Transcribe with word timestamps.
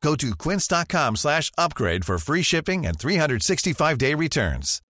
Go 0.00 0.14
to 0.16 0.34
quince.com 0.36 1.16
slash 1.16 1.50
upgrade 1.58 2.04
for 2.04 2.18
free 2.18 2.42
shipping 2.42 2.86
and 2.86 2.96
365-day 2.98 4.14
returns. 4.14 4.82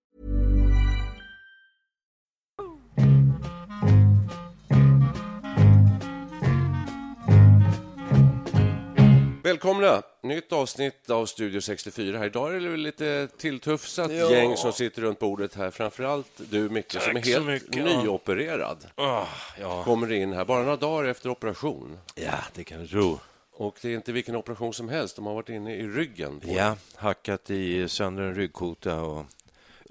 Välkomna! 9.43 10.03
Nytt 10.23 10.53
avsnitt 10.53 11.11
av 11.11 11.27
Studio 11.27 11.61
64. 11.61 12.19
Här 12.19 12.27
idag 12.27 12.55
är 12.55 12.61
det 12.61 12.77
lite 12.77 13.29
tilltufsat 13.39 14.11
gäng 14.11 14.57
som 14.57 14.73
sitter 14.73 15.03
runt 15.03 15.19
bordet 15.19 15.55
här. 15.55 15.71
Framförallt 15.71 16.31
du, 16.37 16.69
Micke, 16.69 16.93
som 16.93 17.17
är 17.17 17.23
helt 17.23 17.47
mycket, 17.47 17.77
ja. 17.77 18.03
nyopererad. 18.03 18.87
Ah, 18.95 19.27
ja. 19.61 19.85
Kommer 19.85 20.13
in 20.13 20.33
här 20.33 20.45
bara 20.45 20.63
några 20.63 20.77
dagar 20.77 21.09
efter 21.09 21.31
operation. 21.31 21.99
ja, 22.15 22.39
det 22.55 22.65
kan 22.65 22.81
du 22.81 22.87
tro. 22.87 23.19
Och 23.61 23.79
det 23.83 23.89
är 23.93 23.97
inte 23.97 24.13
vilken 24.13 24.37
operation 24.37 24.75
som 24.75 24.89
helst. 24.89 25.17
De 25.17 25.27
har 25.27 25.35
varit 25.35 25.49
inne 25.49 25.75
i 25.75 25.89
ryggen. 25.89 26.41
på 26.41 26.49
Ja, 26.49 26.77
hackat 26.97 27.51
i 27.51 27.89
sönder 27.89 28.23
en 28.23 28.35
ryggkota 28.35 29.01
och 29.01 29.25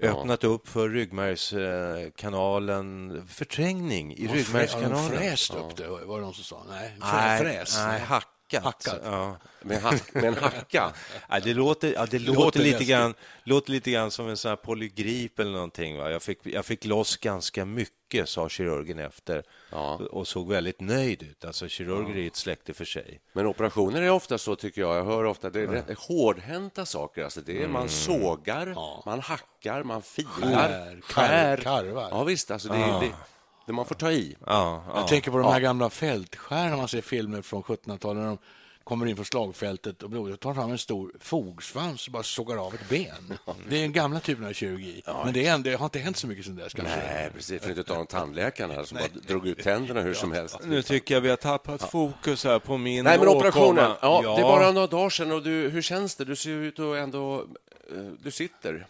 öppnat 0.00 0.44
upp 0.44 0.68
för 0.68 0.88
ryggmärgskanalen. 0.88 3.22
Förträngning 3.28 4.14
i 4.16 4.26
Har 4.26 4.34
de 4.34 4.38
ryggmärgskanalen. 4.40 5.10
fräst 5.18 5.54
upp 5.54 5.76
det, 5.76 5.88
var 5.88 6.18
det 6.18 6.24
någon 6.24 6.34
som 6.34 6.44
sa? 6.44 6.62
Nej, 6.68 6.92
Nej, 7.00 7.40
fräs. 7.40 7.76
nej, 7.76 8.00
hackat. 8.56 8.64
Hackat. 8.64 9.00
Ja. 9.04 9.36
Med, 9.62 9.82
hack, 9.82 10.14
med 10.14 10.24
en 10.24 10.34
hacka. 10.36 10.92
Nej, 11.28 11.40
det 11.44 11.54
låter, 11.54 11.92
ja, 11.92 12.06
det 12.10 12.18
låter, 12.18 12.40
låter 12.40 12.60
lite, 12.60 12.84
grann, 12.84 13.14
låter 13.44 13.70
lite 13.72 13.90
grann 13.90 14.10
som 14.10 14.28
en 14.28 14.36
sån 14.36 14.56
polygrip 14.56 15.38
eller 15.38 15.50
någonting. 15.52 15.98
Va? 15.98 16.10
Jag, 16.10 16.22
fick, 16.22 16.38
jag 16.42 16.64
fick 16.64 16.84
loss 16.84 17.16
ganska 17.16 17.64
mycket, 17.64 18.28
sa 18.28 18.48
kirurgen 18.48 18.98
efter 18.98 19.42
Ja. 19.70 19.94
och 20.10 20.28
såg 20.28 20.48
väldigt 20.48 20.80
nöjd 20.80 21.22
ut. 21.22 21.44
Alltså, 21.44 21.68
kirurger 21.68 22.16
är 22.16 22.26
ett 22.26 22.36
släkte 22.36 22.74
för 22.74 22.84
sig. 22.84 23.20
Men 23.32 23.46
operationer 23.46 24.02
är 24.02 24.10
ofta 24.10 24.38
så, 24.38 24.56
tycker 24.56 24.80
jag. 24.80 24.96
Jag 24.96 25.04
hör 25.04 25.24
ofta 25.24 25.50
det 25.50 25.60
är 25.60 25.66
rätt 25.66 25.98
hårdhänta 25.98 26.86
saker. 26.86 27.24
Alltså 27.24 27.40
det 27.40 27.52
är, 27.52 27.58
Mm. 27.58 27.72
Man 27.72 27.88
sågar, 27.88 28.74
man 29.06 29.20
hackar, 29.20 29.82
man 29.82 30.02
filar, 30.02 30.30
Skär, 30.30 31.00
skär. 31.02 31.56
kar- 31.56 31.62
karvar. 31.62 32.08
Ja, 32.10 32.24
visst. 32.24 32.50
Alltså 32.50 32.68
det, 32.68 32.76
det, 32.78 33.12
det 33.68 33.74
man 33.74 33.84
får 33.86 33.94
ta 33.94 34.10
i. 34.12 34.36
Ja, 34.46 34.84
ja. 34.88 34.92
Jag 35.00 35.08
tänker 35.08 35.30
på 35.30 35.38
de 35.38 35.52
här 35.52 35.60
gamla 35.60 35.90
fältskärarna 35.90 36.76
man 36.76 36.88
ser 36.88 37.00
filmer 37.00 37.42
från 37.42 37.62
1700-talet 37.62 38.16
när 38.22 38.26
de 38.28 38.38
kommer 38.84 39.06
in 39.06 39.16
från 39.16 39.24
slagfältet 39.24 40.02
och 40.02 40.10
blodet 40.10 40.40
tar 40.40 40.54
fram 40.54 40.70
en 40.70 40.78
stor 40.78 41.12
fogsvans 41.20 42.06
och 42.06 42.12
bara 42.12 42.22
sågar 42.22 42.66
av 42.66 42.74
ett 42.74 42.88
ben. 42.88 43.38
Det 43.68 43.76
är 43.76 43.80
den 43.80 43.92
gamla 43.92 44.20
typen 44.20 44.44
av 44.46 44.52
kirurgi. 44.52 45.02
Men 45.24 45.32
det, 45.32 45.46
är 45.46 45.58
det 45.58 45.74
har 45.74 45.84
inte 45.84 45.98
hänt 45.98 46.16
så 46.16 46.26
mycket 46.26 46.44
sen 46.44 46.56
dess 46.56 46.74
kanske. 46.74 46.96
Nej, 46.96 47.30
precis. 47.34 47.62
För 47.62 47.70
att 47.70 47.78
inte 47.78 47.88
tala 47.88 48.00
om 48.00 48.06
tandläkaren 48.16 48.70
här 48.70 48.84
som 48.84 48.98
bara 48.98 49.20
drog 49.28 49.46
ut 49.46 49.62
tänderna 49.62 50.00
hur 50.00 50.14
som 50.14 50.32
helst. 50.32 50.58
Nu 50.64 50.82
tycker 50.82 51.14
jag 51.14 51.20
vi 51.20 51.28
har 51.28 51.36
tappat 51.36 51.90
fokus 51.90 52.44
här 52.44 52.58
på 52.58 52.76
min 52.76 53.04
Nej, 53.04 53.18
men 53.18 53.28
operationen. 53.28 53.84
åkomma. 53.92 53.96
Ja, 54.24 54.34
Det 54.36 54.40
är 54.40 54.42
bara 54.42 54.70
några 54.72 54.86
dagar 54.86 55.10
sedan. 55.10 55.32
Och 55.32 55.42
du, 55.42 55.68
hur 55.68 55.82
känns 55.82 56.14
det? 56.16 56.24
Du 56.24 56.36
ser 56.36 56.50
ut 56.50 56.78
att 56.78 56.96
ändå... 56.96 57.40
eh, 57.96 58.02
Du 58.22 58.30
sitter. 58.30 58.86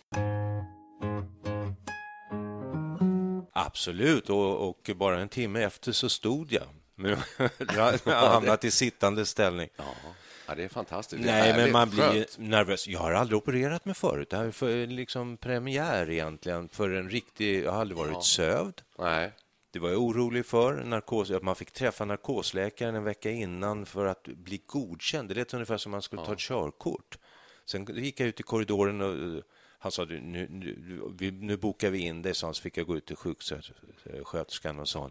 Absolut, 3.66 4.30
och, 4.30 4.68
och 4.68 4.90
bara 4.96 5.20
en 5.20 5.28
timme 5.28 5.62
efter 5.62 5.92
så 5.92 6.08
stod 6.08 6.52
jag. 6.52 6.62
Jag 7.58 7.98
har 8.04 8.28
hamnat 8.28 8.64
i 8.64 8.70
sittande 8.70 9.26
ställning. 9.26 9.68
Ja, 9.76 9.84
ja 10.46 10.54
det 10.54 10.64
är 10.64 10.68
fantastiskt. 10.68 11.22
Det 11.22 11.30
är 11.30 11.54
Nej, 11.54 11.64
men 11.64 11.72
man 11.72 11.90
blir 11.90 12.02
Skönt. 12.02 12.38
nervös. 12.38 12.88
Jag 12.88 13.00
har 13.00 13.12
aldrig 13.12 13.38
opererat 13.38 13.84
mig 13.84 13.94
förut. 13.94 14.30
Det 14.30 14.36
här 14.36 14.44
är 14.44 14.50
för, 14.50 14.86
liksom 14.86 15.36
premiär 15.36 16.10
egentligen 16.10 16.68
för 16.68 16.90
en 16.90 17.10
riktig... 17.10 17.64
Jag 17.64 17.72
har 17.72 17.80
aldrig 17.80 17.98
varit 17.98 18.24
sövd. 18.24 18.82
Nej. 18.98 19.32
Det 19.70 19.78
var 19.78 19.88
jag 19.88 20.02
orolig 20.02 20.46
för. 20.46 20.84
Narkos, 20.84 21.30
att 21.30 21.42
man 21.42 21.56
fick 21.56 21.70
träffa 21.70 22.04
narkosläkaren 22.04 22.94
en 22.94 23.04
vecka 23.04 23.30
innan 23.30 23.86
för 23.86 24.06
att 24.06 24.22
bli 24.22 24.62
godkänd. 24.66 25.28
Det 25.28 25.34
lät 25.34 25.54
ungefär 25.54 25.76
som 25.76 25.92
man 25.92 26.02
skulle 26.02 26.24
ta 26.24 26.32
ett 26.32 26.38
körkort. 26.38 27.18
Sen 27.64 27.86
gick 27.90 28.20
jag 28.20 28.28
ut 28.28 28.40
i 28.40 28.42
korridoren 28.42 29.00
och 29.00 29.42
han 29.78 29.92
sa 29.92 30.04
nu, 30.04 30.46
nu, 30.50 31.30
nu 31.30 31.56
bokar 31.56 31.90
vi 31.90 31.98
in 31.98 32.22
dig, 32.22 32.34
sa 32.34 32.46
han. 32.46 32.54
Så 32.54 32.62
fick 32.62 32.76
jag 32.76 32.86
gå 32.86 32.96
ut 32.96 33.06
till 33.06 33.16
sjuksköterskan 33.16 34.78
och 34.78 34.88
sa 34.88 35.10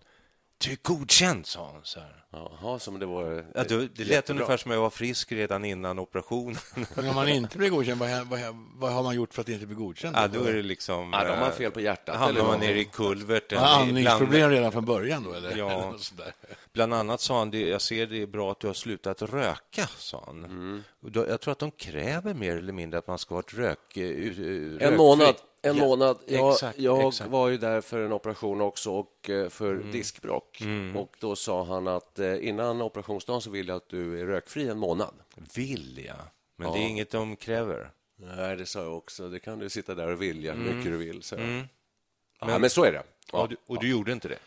du 0.57 0.71
är 0.71 0.77
godkänd, 0.81 1.45
sa 1.45 1.69
hon. 1.71 1.81
Så 1.83 1.99
här. 1.99 2.23
Jaha, 2.31 2.79
som 2.79 2.99
det 2.99 3.05
var... 3.05 3.45
Ja, 3.55 3.63
det, 3.63 3.77
det 3.87 4.03
lät 4.03 4.09
jättebra. 4.09 4.41
ungefär 4.43 4.57
som 4.57 4.71
jag 4.71 4.81
var 4.81 4.89
frisk 4.89 5.31
redan 5.31 5.65
innan 5.65 5.99
operationen. 5.99 6.57
Men 6.95 7.09
om 7.09 7.15
man 7.15 7.29
inte 7.29 7.57
blir 7.57 7.69
godkänd, 7.69 7.99
vad, 7.99 8.27
vad, 8.27 8.39
vad 8.75 8.93
har 8.93 9.03
man 9.03 9.15
gjort 9.15 9.33
för 9.33 9.41
att 9.41 9.49
inte 9.49 9.65
bli 9.65 9.75
godkänd? 9.75 10.15
ja, 10.15 10.27
då 10.27 10.43
är 10.43 10.53
det 10.53 10.61
liksom... 10.61 11.13
Ja, 11.13 11.23
då 11.23 11.29
har 11.29 11.37
man 11.39 11.49
eh, 11.49 11.55
fel 11.55 11.71
på 11.71 11.81
hjärtat. 11.81 12.15
hamnar 12.15 12.43
man 12.43 12.59
nere 12.59 12.79
i 12.79 12.85
kulverten. 12.85 13.57
Har 13.59 13.81
andningsproblem 13.81 14.49
redan 14.49 14.71
från 14.71 14.85
början 14.85 15.23
då? 15.23 15.33
Eller? 15.33 15.57
Ja. 15.57 15.81
Eller. 16.17 16.33
Bland 16.73 16.93
annat 16.93 17.21
sa 17.21 17.39
han, 17.39 17.51
jag 17.51 17.81
ser 17.81 18.07
det 18.07 18.21
är 18.21 18.27
bra 18.27 18.51
att 18.51 18.59
du 18.59 18.67
har 18.67 18.73
slutat 18.73 19.21
röka, 19.21 19.87
sa 19.97 20.23
han. 20.25 20.45
Mm. 20.45 20.83
Jag 21.13 21.41
tror 21.41 21.51
att 21.51 21.59
de 21.59 21.71
kräver 21.71 22.33
mer 22.33 22.55
eller 22.57 22.73
mindre 22.73 22.99
att 22.99 23.07
man 23.07 23.19
ska 23.19 23.35
ha 23.35 23.39
ett 23.39 23.53
rök... 23.53 23.97
eh, 23.97 24.03
eh, 24.03 24.87
En 24.87 24.97
månad. 24.97 25.35
En 25.69 25.77
Ja, 25.77 25.83
månad. 25.87 26.17
Jag, 26.27 26.53
exakt, 26.53 26.79
jag 26.79 27.07
exakt. 27.07 27.29
var 27.29 27.47
ju 27.49 27.57
där 27.57 27.81
för 27.81 27.99
en 27.99 28.11
operation 28.13 28.61
också 28.61 28.91
och 28.91 29.29
eh, 29.29 29.49
för 29.49 29.73
Mm. 29.75 29.91
diskbråck. 29.91 30.61
Och 30.95 31.15
då 31.19 31.35
sa 31.35 31.63
han 31.63 31.87
att 31.87 32.19
eh, 32.19 32.47
innan 32.47 32.81
operationsdagen 32.81 33.41
så 33.41 33.49
vill 33.49 33.67
jag 33.67 33.77
att 33.77 33.89
du 33.89 34.21
är 34.21 34.25
rökfri 34.25 34.67
en 34.69 34.77
månad. 34.79 35.13
Vill 35.55 36.05
jag, 36.05 36.15
men 36.55 36.71
det 36.73 36.79
är 36.79 36.87
inget 36.87 37.11
de 37.11 37.35
kräver. 37.35 37.91
Nej, 38.15 38.55
det 38.57 38.65
sa 38.65 38.83
jag 38.83 38.97
också. 38.97 39.29
Det 39.29 39.39
kan 39.39 39.59
du 39.59 39.69
sitta 39.69 39.95
där 39.95 40.07
och 40.11 40.21
vilja 40.21 40.53
hur 40.53 40.73
mycket 40.73 40.91
du 40.91 40.97
vill. 40.97 41.23
Så. 41.23 41.35
Ja, 41.35 41.41
Mm. 41.41 42.61
men, 42.61 42.69
så 42.69 42.83
är 42.83 42.91
det. 42.91 43.03
Ja. 43.31 43.39
och, 43.41 43.49
du, 43.49 43.57
och 43.67 43.79
du 43.79 43.89
gjorde 43.89 44.11
inte 44.11 44.27
det? 44.27 44.37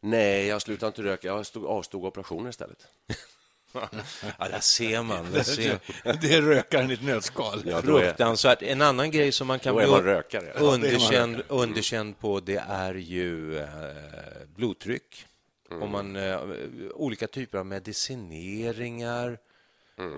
Nej, 0.00 0.46
jag 0.46 0.62
slutade 0.62 0.88
inte 0.88 1.02
röka. 1.02 1.28
Jag 1.28 1.46
stod, 1.46 1.66
avstod 1.66 2.04
operationer 2.04 2.50
istället. 2.50 2.86
Ja, 3.72 4.48
där 4.48 4.60
ser 4.60 5.02
man. 5.02 5.32
Där 5.32 5.42
ser. 5.42 5.78
Det 6.22 6.34
är 6.34 6.42
rökaren 6.42 6.90
i 6.90 6.94
ett 6.94 7.02
nötskal. 7.02 7.62
Ja, 7.64 7.82
Fruktansvärt. 7.82 8.62
En 8.62 8.82
annan 8.82 9.10
grej 9.10 9.32
som 9.32 9.46
man 9.46 9.58
kan 9.58 9.74
bli 9.76 9.84
är 9.84 9.88
man 9.90 10.00
un- 10.00 10.04
rökare. 10.04 10.52
underkänd, 10.74 11.42
underkänd 11.48 12.18
på 12.18 12.40
det 12.40 12.64
är 12.68 12.94
ju 12.94 13.58
eh, 13.58 13.66
blodtryck. 14.56 15.26
Om 15.70 15.90
man, 15.90 16.16
eh, 16.16 16.40
olika 16.94 17.26
typer 17.26 17.58
av 17.58 17.66
medicineringar. 17.66 19.38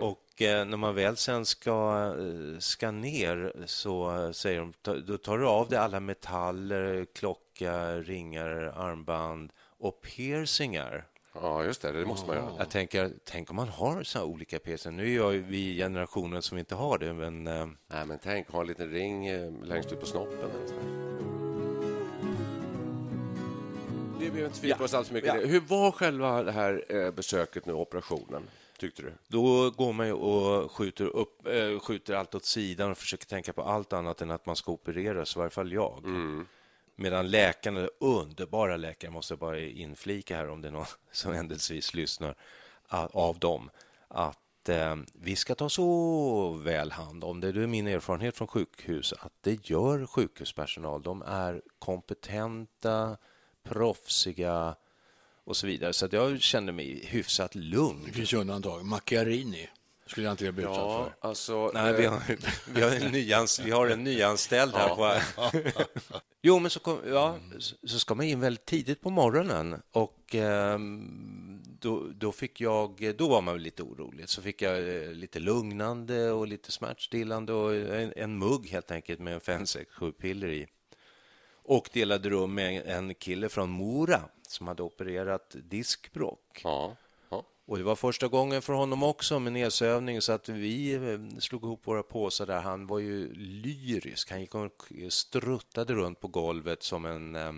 Och 0.01 0.43
eh, 0.43 0.65
när 0.65 0.77
man 0.77 0.95
väl 0.95 1.17
sen 1.17 1.47
ska, 1.47 2.15
ska 2.59 2.91
ner 2.91 3.53
så 3.67 4.31
säger 4.33 4.61
de, 4.61 4.73
ta- 4.73 4.95
då 4.97 5.19
tar 5.19 5.39
du 5.39 5.47
av 5.47 5.69
dig 5.69 5.79
alla 5.79 6.01
metaller, 6.01 7.07
klocka, 7.15 7.95
ringar, 7.99 8.50
armband 8.77 9.53
och 9.79 10.00
piercingar. 10.03 11.05
Ja, 11.41 11.65
just 11.65 11.83
det. 11.83 11.93
Det 11.93 12.07
måste 12.07 12.27
man 12.27 12.37
göra. 12.37 12.53
Jag 12.59 12.71
tänker, 12.71 13.13
tänk 13.25 13.51
om 13.51 13.57
man 13.57 13.69
har 13.69 14.03
så 14.03 14.19
här 14.19 14.27
olika 14.27 14.59
piercingar. 14.59 14.97
Nu 14.97 15.13
är 15.13 15.17
jag 15.17 15.31
vi 15.31 15.77
generationen 15.77 16.43
som 16.43 16.59
inte 16.59 16.75
har 16.75 16.99
det, 16.99 17.13
men 17.13 17.47
eh, 17.47 17.67
Nej, 17.87 18.07
men 18.07 18.19
tänk, 18.23 18.49
ha 18.49 18.61
en 18.61 18.67
liten 18.67 18.91
ring 18.91 19.27
eh, 19.27 19.53
längst 19.63 19.93
ut 19.93 20.01
på 20.01 20.07
snoppen. 20.07 20.51
Vi 24.19 24.31
behöver 24.31 24.47
inte 24.47 24.61
fördjupa 24.61 24.85
oss 24.85 24.91
för 24.91 25.15
mycket. 25.15 25.41
det. 25.41 25.47
Hur 25.47 25.61
var 25.61 25.91
själva 25.91 26.43
det 26.43 26.53
här 26.53 26.85
eh, 26.89 27.11
besöket 27.11 27.67
nu, 27.67 27.73
operationen, 27.73 28.43
tyckte 28.79 29.03
du? 29.03 29.13
Då 29.29 29.71
går 29.71 29.93
man 29.93 30.07
ju 30.07 30.13
och 30.13 30.73
skjuter, 30.73 31.05
upp, 31.05 31.47
skjuter 31.83 32.15
allt 32.15 32.35
åt 32.35 32.45
sidan 32.45 32.91
och 32.91 32.99
försöker 32.99 33.27
tänka 33.27 33.53
på 33.53 33.63
allt 33.63 33.93
annat 33.93 34.21
än 34.21 34.31
att 34.31 34.47
man 34.47 34.57
ska 34.57 34.73
opereras, 34.73 35.37
i 35.37 35.39
varje 35.39 35.51
fall 35.51 35.73
jag. 35.73 36.05
Medan 36.96 37.31
läkarna, 37.31 37.88
underbara 38.00 38.76
läkare, 38.76 39.11
måste 39.11 39.32
jag 39.32 39.38
bara 39.38 39.61
inflika 39.61 40.37
här 40.37 40.49
om 40.49 40.62
det 40.62 40.69
är 40.69 40.73
någon 40.73 40.87
som 41.12 41.32
händelsevis 41.32 41.94
lyssnar, 41.94 42.35
av 43.12 43.38
dem, 43.38 43.70
att 44.08 44.69
eh, 44.69 44.96
vi 45.12 45.37
ska 45.37 45.55
ta 45.55 45.69
så 45.69 46.52
väl 46.52 46.93
hand 46.93 47.25
om 47.25 47.41
det. 47.41 47.52
Det 47.52 47.62
är 47.62 47.67
min 47.67 47.87
erfarenhet 47.87 48.37
från 48.37 48.49
sjukhus 48.49 49.12
att 49.12 49.32
det 49.41 49.70
gör 49.70 50.06
sjukhuspersonal. 50.06 51.02
De 51.02 51.23
är 51.23 51.62
kompetenta, 51.79 53.17
proffsiga 53.62 54.76
och 55.44 55.56
så 55.56 55.67
vidare. 55.67 55.93
Så 55.93 56.06
att 56.06 56.12
jag 56.12 56.40
kände 56.40 56.73
mig 56.73 57.06
hyfsat 57.06 57.55
lugn. 57.55 58.02
Det 58.06 58.12
finns 58.12 58.32
undantag. 58.32 58.85
Macchiarini 58.85 59.69
skulle 60.06 60.27
jag 60.27 60.33
inte 60.33 60.45
vilja 60.45 60.53
bli 60.53 60.65
utsatt 60.65 60.77
Ja, 60.77 61.05
för. 61.21 61.29
alltså... 61.29 61.71
Nej, 61.75 61.93
vi 61.93 62.05
eh, 62.05 62.12
har, 62.12 62.23
vi 62.75 62.83
har, 62.83 62.91
en, 62.91 63.12
nyans, 63.12 63.61
vi 63.61 63.71
har 63.71 63.87
en 63.87 64.05
nyanställd 64.05 64.75
här. 64.75 64.95
På, 64.95 65.21
jo, 66.43 66.59
men 66.59 66.71
så, 66.71 66.81
kom, 66.81 66.99
ja, 67.06 67.39
så 67.83 67.99
ska 67.99 68.15
man 68.15 68.27
in 68.27 68.41
väldigt 68.41 68.67
tidigt 68.67 69.01
på 69.01 69.11
morgonen 69.11 69.83
och 69.93 70.35
ehm, 70.35 71.62
då, 71.81 72.06
då 72.15 72.33
fick 72.33 72.61
jag, 72.61 73.15
då 73.19 73.29
var 73.29 73.43
man 73.43 73.55
väl 73.55 73.62
lite 73.62 73.83
orolig. 73.83 74.29
Så 74.29 74.43
fick 74.43 74.62
jag 74.62 74.79
eh, 74.79 75.12
lite 75.12 75.41
lugnande 75.41 76.31
och 76.31 76.47
lite 76.47 76.73
smärtstillande 76.73 77.53
och 77.53 77.75
en, 77.75 78.12
en 78.17 78.39
mugg 78.39 78.69
helt 78.69 78.91
enkelt 78.91 79.21
med 79.21 79.35
en 79.35 79.41
5, 79.41 79.67
6, 79.67 79.91
7 79.93 80.12
piller 80.12 80.49
i. 80.49 80.67
Och 81.67 81.89
delade 81.93 82.31
rum 82.31 82.55
med 82.55 82.83
en 82.87 83.15
kille 83.15 83.49
från 83.49 83.71
Mora 83.71 84.21
som 84.49 84.69
hade 84.69 84.83
opererat 84.83 85.57
diskbråck. 85.62 86.61
Ja. 86.65 86.97
Ja. 87.66 87.72
Och 87.72 87.78
det 87.78 87.84
var 87.84 87.96
första 87.96 88.28
gången 88.28 88.62
för 88.62 88.72
honom 88.72 89.02
också 89.02 89.38
med 89.38 89.52
nedsövning 89.52 90.20
så 90.20 90.32
att 90.32 90.49
vi 90.49 90.93
eh, 90.94 91.38
slog 91.38 91.62
ihop 91.64 91.87
våra 91.87 92.02
påsar 92.02 92.46
där. 92.46 92.61
Han 92.61 92.87
var 92.87 92.99
ju 92.99 93.32
lyrisk. 93.34 94.31
Han 94.31 94.40
gick 94.40 94.55
och 94.55 94.93
struttade 95.08 95.94
runt 95.94 96.20
på 96.20 96.28
golvet 96.28 96.82
som 96.82 97.05
en, 97.06 97.34
eh, 97.37 97.52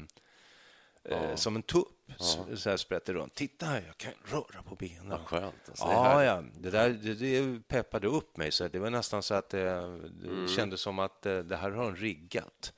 eh, 1.04 1.34
som 1.34 1.56
en 1.56 1.62
tupp. 1.62 1.88
S- 2.20 2.38
Så 2.62 2.70
här 2.70 2.76
sprätte 2.76 3.12
runt. 3.12 3.34
Titta 3.34 3.66
här, 3.66 3.82
jag 3.86 3.96
kan 3.96 4.12
röra 4.24 4.62
på 4.62 4.74
benen. 4.74 5.08
Vad 5.08 5.20
skönt. 5.20 5.54
Alltså, 5.68 5.84
det 5.86 5.92
Ja, 5.92 6.02
härligt. 6.02 6.54
ja. 6.54 6.60
Det, 6.62 6.70
där, 6.70 6.88
det, 6.90 7.14
det 7.14 7.68
peppade 7.68 8.06
upp 8.06 8.36
mig. 8.36 8.52
Så 8.52 8.68
det 8.68 8.78
var 8.78 8.90
nästan 8.90 9.22
så 9.22 9.34
att 9.34 9.54
eh, 9.54 9.60
det 9.60 10.28
Mm. 10.28 10.48
kändes 10.48 10.80
som 10.80 10.98
att 10.98 11.22
det 11.22 11.56
här 11.56 11.70
har 11.70 11.82
de 11.82 11.96
riggat. 11.96 12.72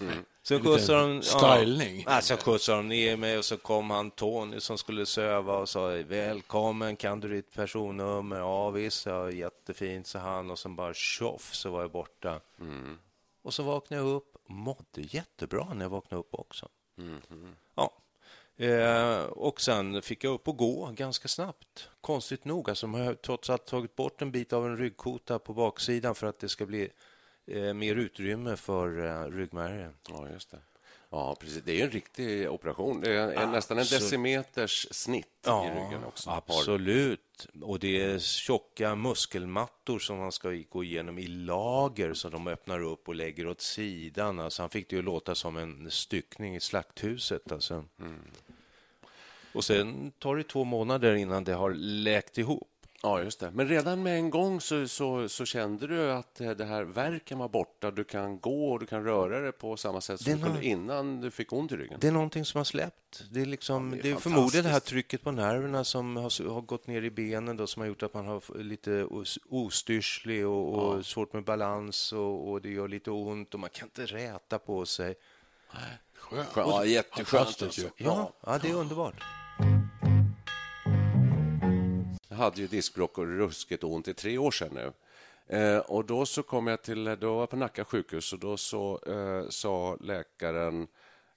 Mm. 0.00 0.24
Så 0.42 0.60
skjutsade 0.60 1.00
de... 1.00 1.22
stylning. 1.22 2.04
Ja, 2.06 2.20
så 2.20 2.36
skjutsade 2.36 2.78
de 2.78 2.88
ner 2.88 3.16
mig 3.16 3.38
och 3.38 3.44
så 3.44 3.56
kom 3.56 3.90
han 3.90 4.10
Tony 4.10 4.60
som 4.60 4.78
skulle 4.78 5.06
söva 5.06 5.56
och 5.56 5.68
sa 5.68 5.86
välkommen, 5.88 6.96
kan 6.96 7.20
du 7.20 7.28
ditt 7.28 7.54
personnummer? 7.54 8.38
Ja 8.38 8.70
visst, 8.70 9.06
ja, 9.06 9.30
jättefint, 9.30 10.06
sa 10.06 10.18
han 10.18 10.50
och 10.50 10.58
sen 10.58 10.76
bara 10.76 10.94
tjoff 10.94 11.54
så 11.54 11.70
var 11.70 11.80
jag 11.80 11.90
borta. 11.90 12.40
Och 13.42 13.54
så 13.54 13.62
vaknade 13.62 14.02
jag 14.02 14.12
upp 14.12 14.36
mådde 14.48 14.84
jättebra 14.94 15.74
när 15.74 15.84
jag 15.84 15.90
vaknade 15.90 16.20
upp 16.20 16.34
också. 16.34 16.68
Ja. 17.74 17.92
Eh, 18.56 19.22
och 19.22 19.60
sen 19.60 20.02
fick 20.02 20.24
jag 20.24 20.34
upp 20.34 20.48
och 20.48 20.56
gå 20.56 20.90
ganska 20.94 21.28
snabbt. 21.28 21.88
Konstigt 22.00 22.44
nog, 22.44 22.68
alltså 22.70 22.86
man 22.86 23.00
har 23.00 23.14
trots 23.14 23.50
allt 23.50 23.66
tagit 23.66 23.96
bort 23.96 24.22
en 24.22 24.32
bit 24.32 24.52
av 24.52 24.66
en 24.66 24.76
ryggkota 24.76 25.38
på 25.38 25.52
baksidan 25.52 26.14
för 26.14 26.26
att 26.26 26.38
det 26.38 26.48
ska 26.48 26.66
bli 26.66 26.90
eh, 27.48 27.74
mer 27.74 27.94
utrymme 27.94 28.56
för 28.56 29.06
eh, 29.06 29.30
ryggmärgen. 29.30 29.92
Ja, 30.08 30.28
just 30.32 30.50
det. 30.50 30.58
Ja, 31.10 31.36
precis. 31.40 31.62
Det 31.64 31.80
är 31.80 31.84
en 31.84 31.90
riktig 31.90 32.50
operation. 32.50 33.00
Det 33.00 33.12
är 33.12 33.32
en, 33.32 33.50
nästan 33.50 33.78
en 33.78 33.84
decimeters 33.84 34.86
snitt 34.90 35.46
i 35.46 35.50
ryggen 35.50 36.04
också. 36.04 36.30
Absolut. 36.30 37.48
Och 37.62 37.78
det 37.78 38.02
är 38.02 38.18
tjocka 38.18 38.94
muskelmattor 38.94 39.98
som 39.98 40.18
man 40.18 40.32
ska 40.32 40.62
gå 40.68 40.84
igenom 40.84 41.18
i 41.18 41.26
lager 41.26 42.14
som 42.14 42.30
de 42.30 42.46
öppnar 42.46 42.80
upp 42.82 43.08
och 43.08 43.14
lägger 43.14 43.46
åt 43.46 43.60
sidan. 43.60 44.40
Alltså 44.40 44.62
han 44.62 44.70
fick 44.70 44.90
det 44.90 44.96
ju 44.96 45.02
låta 45.02 45.34
som 45.34 45.56
en 45.56 45.90
styckning 45.90 46.56
i 46.56 46.60
slakthuset. 46.60 47.52
Alltså. 47.52 47.84
Och 49.52 49.64
sen 49.64 50.12
tar 50.18 50.36
det 50.36 50.42
två 50.42 50.64
månader 50.64 51.14
innan 51.14 51.44
det 51.44 51.52
har 51.52 51.70
läkt 51.74 52.38
ihop. 52.38 52.77
Ja, 53.02 53.22
just 53.22 53.40
det. 53.40 53.50
Men 53.50 53.68
redan 53.68 54.02
med 54.02 54.16
en 54.18 54.30
gång 54.30 54.60
så, 54.60 54.88
så, 54.88 55.28
så 55.28 55.44
kände 55.44 55.86
du 55.86 56.10
att 56.12 56.34
det 56.34 56.64
här 56.64 56.82
verken 56.82 57.38
var 57.38 57.48
borta. 57.48 57.90
Du 57.90 58.04
kan 58.04 58.40
gå 58.40 58.72
och 58.72 58.80
du 58.80 58.86
kan 58.86 59.04
röra 59.04 59.40
dig 59.40 59.52
på 59.52 59.76
samma 59.76 60.00
sätt 60.00 60.20
som 60.20 60.32
du 60.32 60.44
kunde 60.44 60.64
innan 60.66 61.20
du 61.20 61.30
fick 61.30 61.52
ont 61.52 61.72
i 61.72 61.76
ryggen. 61.76 61.98
Det 62.00 62.08
är 62.08 62.12
någonting 62.12 62.44
som 62.44 62.58
har 62.58 62.64
släppt. 62.64 63.24
Det 63.30 63.40
är, 63.40 63.46
liksom, 63.46 63.88
Ja, 63.90 63.94
det 63.94 63.98
är 63.98 64.02
det 64.02 64.10
är 64.10 64.16
förmodligen 64.20 64.64
det 64.64 64.70
här 64.70 64.80
trycket 64.80 65.22
på 65.22 65.30
nerverna 65.30 65.84
som 65.84 66.16
har, 66.16 66.48
har 66.52 66.60
gått 66.60 66.86
ner 66.86 67.02
i 67.02 67.10
benen 67.10 67.56
då, 67.56 67.66
som 67.66 67.80
har 67.80 67.86
gjort 67.86 68.02
att 68.02 68.14
man 68.14 68.26
har 68.26 68.58
lite 68.62 69.04
os- 69.04 69.38
ostyrslig 69.48 70.46
och, 70.46 70.74
och 70.74 71.06
svårt 71.06 71.32
med 71.32 71.44
balans 71.44 72.12
och, 72.12 72.48
och 72.50 72.62
det 72.62 72.70
gör 72.70 72.88
lite 72.88 73.10
ont 73.10 73.54
och 73.54 73.60
man 73.60 73.70
kan 73.70 73.86
inte 73.86 74.06
räta 74.06 74.58
på 74.58 74.86
sig. 74.86 75.14
Skönt. 76.14 76.48
Ja, 76.56 76.84
jätteskönt. 76.84 77.62
Alltså. 77.62 77.88
Ja, 77.96 78.32
ja 78.46 78.58
det 78.62 78.70
är 78.70 78.74
underbart. 78.74 79.22
Hade 82.38 82.60
ju 82.60 82.66
diskbråck 82.66 83.18
och 83.18 83.26
ruskigt 83.26 83.84
ont 83.84 84.08
i 84.08 84.14
tre 84.14 84.38
år 84.38 84.50
sedan 84.50 84.70
nu. 84.74 84.92
Eh, 85.56 85.78
och 85.78 86.04
då 86.04 86.26
så 86.26 86.42
kom 86.42 86.66
jag 86.66 86.82
till, 86.82 87.04
då 87.04 87.34
var 87.34 87.40
jag 87.40 87.50
på 87.50 87.56
Nacka 87.56 87.84
sjukhus 87.84 88.32
och 88.32 88.38
då 88.38 88.56
så 88.56 89.00
eh, 89.06 89.48
sa 89.48 89.96
läkaren 90.00 90.88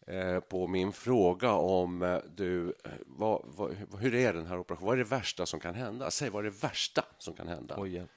eh, 0.07 0.39
på 0.39 0.67
min 0.67 0.93
fråga 0.93 1.51
om 1.51 2.01
eh, 2.01 2.17
du, 2.35 2.67
eh, 2.83 2.91
vad, 3.05 3.41
vad, 3.45 3.75
hur 3.99 4.15
är 4.15 4.33
den 4.33 4.45
här 4.45 4.59
operationen? 4.59 4.87
Vad 4.87 4.99
är 4.99 5.03
det 5.03 5.09
värsta 5.09 5.45
som 5.45 5.59
kan 5.59 5.75
hända? 5.75 6.11
Säg 6.11 6.29
vad 6.29 6.45
är 6.45 6.51
det 6.51 6.63
värsta 6.63 7.05
som 7.17 7.33
kan 7.33 7.47
hända? 7.47 7.75
Oj, 7.77 7.93
hjälp. 7.93 8.09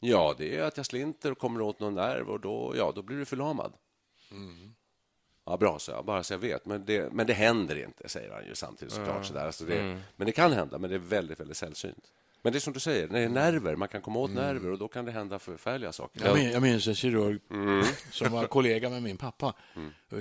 Ja, 0.00 0.34
det 0.38 0.56
är 0.56 0.62
att 0.62 0.76
jag 0.76 0.86
slinter 0.86 1.32
och 1.32 1.38
kommer 1.38 1.60
åt 1.60 1.80
någon 1.80 1.94
nerv 1.94 2.30
och 2.30 2.40
då, 2.40 2.74
ja, 2.76 2.92
då 2.94 3.02
blir 3.02 3.16
du 3.16 3.24
förlamad. 3.24 3.72
Ja, 5.48 5.56
bra, 5.56 5.78
så 5.78 5.90
jag, 5.90 6.04
bara 6.04 6.22
så 6.22 6.34
jag 6.34 6.38
vet. 6.38 6.66
Men 6.66 6.84
det, 6.84 7.12
men 7.12 7.26
det 7.26 7.32
händer 7.32 7.84
inte, 7.84 8.08
säger 8.08 8.30
han 8.30 8.46
ju 8.46 8.54
samtidigt 8.54 8.94
såklart. 8.94 9.26
Så 9.26 9.34
där. 9.34 9.46
Alltså 9.46 9.64
det, 9.64 10.00
Men 10.16 10.26
det 10.26 10.32
kan 10.32 10.52
hända, 10.52 10.78
men 10.78 10.90
det 10.90 10.96
är 10.96 11.00
väldigt, 11.00 11.40
väldigt 11.40 11.56
sällsynt. 11.56 12.04
Men 12.42 12.52
det 12.52 12.58
är 12.58 12.60
som 12.60 12.72
du 12.72 12.80
säger, 12.80 13.08
när 13.08 13.18
det 13.18 13.24
är 13.24 13.28
nerver, 13.28 13.76
man 13.76 13.88
kan 13.88 14.02
komma 14.02 14.18
åt 14.18 14.30
nerver 14.30 14.70
och 14.70 14.78
då 14.78 14.88
kan 14.88 15.04
det 15.04 15.12
hända 15.12 15.38
förfärliga 15.38 15.92
saker. 15.92 16.24
Jag 16.24 16.36
minns, 16.36 16.52
jag 16.52 16.62
minns 16.62 16.86
en 16.86 16.94
kirurg 16.94 17.40
som 18.10 18.32
var 18.32 18.46
kollega 18.46 18.90
med 18.90 19.02
min 19.02 19.16
pappa, 19.16 19.54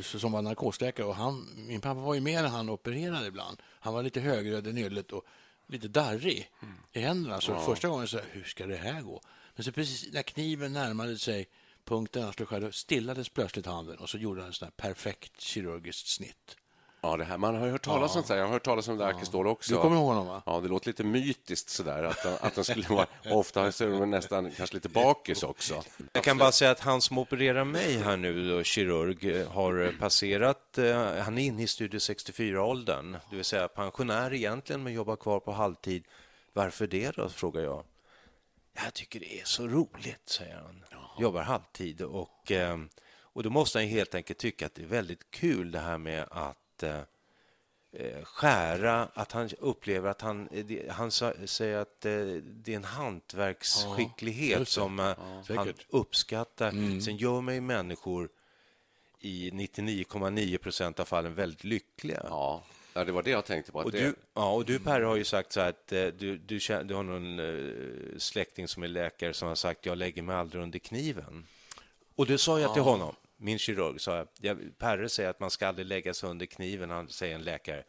som 0.02 0.32
var 0.32 0.42
narkosläkare. 0.42 1.08
Och 1.08 1.16
han, 1.16 1.48
min 1.56 1.82
pappa 1.82 2.00
var 2.00 2.14
ju 2.14 2.22
med 2.22 2.44
när 2.44 2.50
han 2.50 2.70
opererade 2.70 3.28
ibland. 3.28 3.62
Han 3.80 3.94
var 3.94 4.04
lite 4.04 4.20
högröd 4.20 4.68
i 4.68 4.74
nyllet 4.74 5.12
och 5.12 5.26
lite 5.68 5.88
darrig 5.88 6.52
i 6.94 7.00
händerna. 7.00 7.42
Så 7.42 7.60
första 7.60 7.88
gången 7.88 8.08
så 8.08 8.20
hur 8.32 8.44
ska 8.44 8.66
det 8.66 8.76
här 8.76 9.02
gå? 9.02 9.22
Men 9.56 9.64
så 9.64 9.72
precis 9.72 10.14
när 10.14 10.22
kniven 10.22 10.74
närmade 10.74 11.18
sig 11.18 11.48
punkten 11.88 12.24
han 12.24 12.34
skulle 12.34 12.48
skära, 12.48 12.72
stillades 12.72 13.30
plötsligt 13.30 13.66
handen 13.66 13.98
och 13.98 14.10
så 14.10 14.18
gjorde 14.18 14.42
han 14.42 14.48
en 14.48 14.54
sån 14.54 14.66
här 14.66 14.72
perfekt 14.90 15.42
kirurgiskt 15.42 16.08
snitt. 16.08 16.56
Ja, 17.02 17.18
det 17.18 17.24
här, 17.24 17.38
man 17.38 17.56
har 17.56 17.66
ju 17.66 17.72
hört 17.72 17.86
talas 17.86 18.16
om 18.16 18.22
det. 18.28 18.34
här. 18.34 18.38
Jag 18.40 18.46
har 18.46 18.54
hört 18.54 18.64
talas 18.64 18.88
om 18.88 18.98
det 18.98 19.06
Arkestål 19.06 19.48
också. 19.48 19.74
Du 19.76 19.82
kommer 19.82 19.96
ihåg 19.98 20.06
honom, 20.08 20.28
va? 20.28 20.42
Ja, 20.46 20.60
det 20.60 20.68
låter 20.68 20.88
lite 20.88 21.04
mytiskt 21.04 21.70
sådär. 21.70 22.04
Att, 22.04 22.24
de- 22.24 22.38
att 22.48 22.56
de 22.56 22.64
skulle 22.64 22.88
vara, 22.88 23.08
ofta 23.32 23.72
så 23.72 23.84
är 23.84 23.88
de 24.00 24.10
nästan 24.12 24.52
kanske 24.52 24.76
lite 24.76 24.90
bakis 24.90 25.44
också. 25.44 25.84
Jag 26.14 26.24
kan 26.24 26.38
bara 26.38 26.52
säga 26.52 26.72
att 26.72 26.80
han 26.80 27.02
som 27.02 27.18
opererar 27.18 27.64
mig 27.64 27.98
här 27.98 28.18
nu, 28.18 28.50
då, 28.50 28.64
kirurg, 28.64 29.26
eh, 29.42 29.48
har 29.52 29.96
passerat, 30.00 30.78
eh, 30.78 31.16
han 31.18 31.38
är 31.38 31.44
inne 31.46 31.64
i 31.64 31.68
studie 31.68 31.98
64-åldern, 31.98 33.12
det 33.30 33.36
vill 33.36 33.46
säga 33.46 33.68
pensionär 33.68 34.34
egentligen, 34.34 34.84
men 34.84 34.94
jobbar 34.94 35.16
kvar 35.16 35.40
på 35.40 35.52
halvtid. 35.52 36.04
Varför 36.54 36.88
det 36.88 37.12
då, 37.16 37.30
frågar 37.30 37.62
jag. 37.62 37.84
Jag 38.84 38.94
tycker 38.94 39.20
det 39.20 39.40
är 39.42 39.46
så 39.46 39.68
roligt, 39.68 40.30
säger 40.30 40.56
han. 40.56 40.84
Jobbar 41.20 41.42
halvtid 41.42 42.02
och, 42.02 42.52
eh, 42.52 42.78
och 43.20 43.44
då 43.44 43.50
måste 43.50 43.80
han 43.80 43.88
helt 43.88 44.16
enkelt 44.16 44.40
tycka 44.40 44.66
att 44.66 44.76
det 44.76 44.82
är 44.82 44.88
väldigt 44.88 45.32
kul 45.32 45.72
det 45.72 45.80
här 45.80 45.98
med 45.98 46.28
att 46.32 46.84
eh, 46.84 47.02
eh, 47.92 48.24
skära, 48.24 49.08
att 49.14 49.32
han 49.32 49.50
upplever 49.60 50.10
att 50.10 50.22
han, 50.22 50.50
han 50.90 51.12
säger 51.12 51.78
att 51.78 52.02
det 52.02 52.68
är 52.68 52.76
en 52.76 52.84
hantverksskicklighet 52.84 54.60
det. 54.60 54.66
som 54.66 55.00
eh, 55.00 55.16
han 55.48 55.74
uppskattar. 55.90 56.72
Sen 57.02 57.18
gör 57.18 57.42
mig 57.42 57.62
människor 57.62 58.30
i 59.20 59.52
99,9 59.52 60.58
procent 60.58 61.00
av 61.00 61.06
fallen 61.06 61.36
väldigt 61.36 61.64
lyckliga. 61.64 62.22
Ja, 62.24 62.64
ja, 62.98 63.06
det 63.06 63.12
var 63.12 63.24
det 63.24 63.30
jag 63.30 63.46
tänkte 63.46 63.72
på. 63.72 63.80
Och 63.80 63.92
det, 63.92 64.00
du, 64.00 64.16
ja, 64.34 64.54
och 64.54 64.66
du 64.66 64.80
Per 64.80 65.02
har 65.02 65.16
ju 65.16 65.24
sagt 65.24 65.52
så 65.52 65.60
att 65.62 65.92
eh, 65.92 66.06
du, 66.06 66.38
du, 66.38 66.60
känner, 66.60 66.84
du 66.84 66.94
har 66.94 67.04
någon 67.04 67.40
eh, 67.40 68.18
släkting 68.18 68.68
som 68.68 68.84
är 68.84 68.88
läkare 68.88 69.34
som 69.34 69.48
har 69.48 69.56
sagt 69.56 69.86
jag 69.86 69.98
lägger 69.98 70.22
mig 70.22 70.36
aldrig 70.36 70.64
under 70.64 70.80
kniven. 70.80 71.48
Och 72.16 72.26
det 72.26 72.38
sa 72.38 72.60
jag 72.60 72.74
till 72.74 72.82
honom, 72.82 73.16
min 73.38 73.60
kirurg, 73.60 74.02
sa 74.02 74.18
jag, 74.18 74.28
jag, 74.40 74.78
Perre 74.78 75.10
säger 75.10 75.30
att 75.30 75.40
man 75.40 75.52
ska 75.52 75.68
aldrig 75.68 75.88
lägga 75.88 76.14
sig 76.14 76.30
under 76.30 76.46
kniven, 76.46 76.90
han 76.90 77.10
säger 77.10 77.36
en 77.36 77.44
läkare. 77.44 77.84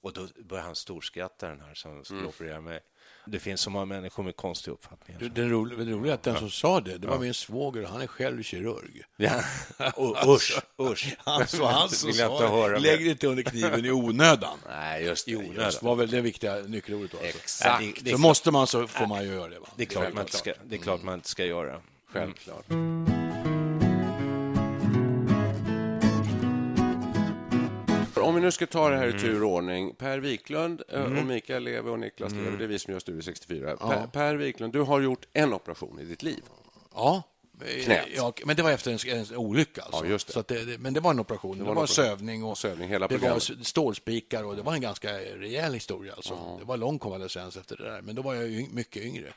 Och 0.00 0.12
då 0.12 0.28
börjar 0.38 0.64
han 0.64 0.76
storskratta 0.76 1.48
den 1.48 1.60
här 1.60 1.74
som 1.74 2.04
skulle 2.04 2.26
operera 2.26 2.60
mig. 2.60 2.80
Det 3.26 3.38
finns 3.38 3.60
så 3.60 3.70
många 3.70 3.84
människor 3.84 4.22
med 4.22 4.36
konstiga 4.36 4.74
uppfattningar. 4.74 5.20
Den 5.34 5.50
roliga, 5.50 5.78
det 5.84 5.92
roliga 5.92 6.12
är 6.12 6.14
att 6.14 6.22
den 6.22 6.36
som 6.38 6.50
sa 6.50 6.80
det, 6.80 6.98
det 6.98 7.06
var 7.06 7.18
min 7.18 7.34
svåger 7.34 7.84
han 7.86 8.00
är 8.00 8.06
själv 8.06 8.42
kirurg. 8.42 9.02
Ja. 9.16 9.42
Och, 9.94 10.16
usch, 10.36 10.58
usch. 10.80 11.16
Han 11.18 11.46
så 11.48 11.66
han 11.66 11.88
som 11.88 12.12
sa 12.12 12.68
det, 12.68 12.78
lägg 12.78 13.06
inte 13.06 13.26
under 13.26 13.42
kniven 13.42 13.84
i 13.84 13.90
onödan. 13.90 14.58
nej, 14.68 15.04
just 15.04 15.26
det. 15.26 15.32
I 15.32 15.36
onödan. 15.36 15.64
Just 15.64 15.80
Det 15.80 15.86
var 15.86 15.94
väl 15.94 16.10
det 16.10 16.20
viktiga 16.20 16.54
nyckelordet. 16.56 17.14
Alltså. 17.14 17.26
Exakt. 17.38 17.80
Det- 17.80 18.00
det 18.04 18.10
är 18.10 18.14
Så 18.14 18.20
måste 18.20 18.50
man 18.50 18.66
så 18.66 18.86
får 18.86 19.06
man 19.06 19.24
ju 19.24 19.32
göra 19.34 19.48
det. 19.48 19.58
Va? 19.58 19.68
Det 19.76 19.82
är 19.82 19.86
klart 19.86 20.14
man 20.14 20.22
inte 20.22 20.36
ska, 20.36 20.52
det 20.64 20.74
är 20.76 20.80
klart 20.80 21.02
man 21.02 21.14
inte 21.14 21.28
ska 21.28 21.44
göra. 21.44 21.80
Självklart. 22.12 22.64
för 22.66 23.19
om 28.30 28.36
vi 28.36 28.40
nu 28.40 28.50
ska 28.50 28.66
ta 28.66 28.90
det 28.90 28.96
här 28.96 29.16
i 29.16 29.20
tur 29.20 29.42
och 29.42 29.50
ordning. 29.50 29.94
Per 29.94 30.18
Wiklund 30.18 30.82
eh, 30.88 31.02
och 31.02 31.10
Mikael 31.10 31.64
Lewe 31.64 31.90
och 31.90 31.98
Niklas 31.98 32.32
Lewe, 32.32 32.56
det 32.56 32.64
är 32.64 32.68
vi 32.68 32.78
som 32.78 32.92
gör 32.92 33.00
Studio 33.00 33.22
64. 33.22 33.76
Per, 33.76 34.06
per 34.06 34.34
Wiklund, 34.34 34.72
du 34.72 34.80
har 34.80 35.00
gjort 35.00 35.26
en 35.32 35.52
operation 35.52 36.00
i 36.00 36.04
ditt 36.04 36.22
liv. 36.22 36.42
Ja. 36.94 37.22
Knät. 37.84 38.06
Ja, 38.16 38.32
men 38.44 38.56
det 38.56 38.62
var 38.62 38.70
efter 38.70 39.08
en, 39.08 39.18
en 39.18 39.36
olycka. 39.36 39.82
Alltså. 39.82 40.06
Ja, 40.06 40.12
det. 40.12 40.32
Så 40.32 40.42
det, 40.48 40.64
det, 40.64 40.78
men 40.78 40.94
det 40.94 41.00
var 41.00 41.10
en 41.10 41.20
operation. 41.20 41.58
Det, 41.58 41.64
var 41.64 41.74
var, 41.74 41.82
en 41.82 41.88
sövning 41.88 42.44
och 42.44 42.58
Sövning, 42.58 42.88
hela 42.88 43.08
det 43.08 43.14
var 43.14 43.18
programmet. 43.18 43.66
stålspikar 43.66 44.44
och 44.44 44.56
det 44.56 44.62
var 44.62 44.74
en 44.74 44.80
ganska 44.80 45.08
rejäl 45.18 45.74
historia. 45.74 46.12
Alltså. 46.12 46.56
Det 46.58 46.64
var 46.64 46.76
lång 46.76 46.98
konvalescens 46.98 47.56
efter 47.56 47.76
det 47.76 47.84
där. 47.84 48.02
Men 48.02 48.14
då 48.14 48.22
var 48.22 48.34
jag 48.34 48.72
mycket 48.72 49.02
yngre. 49.02 49.32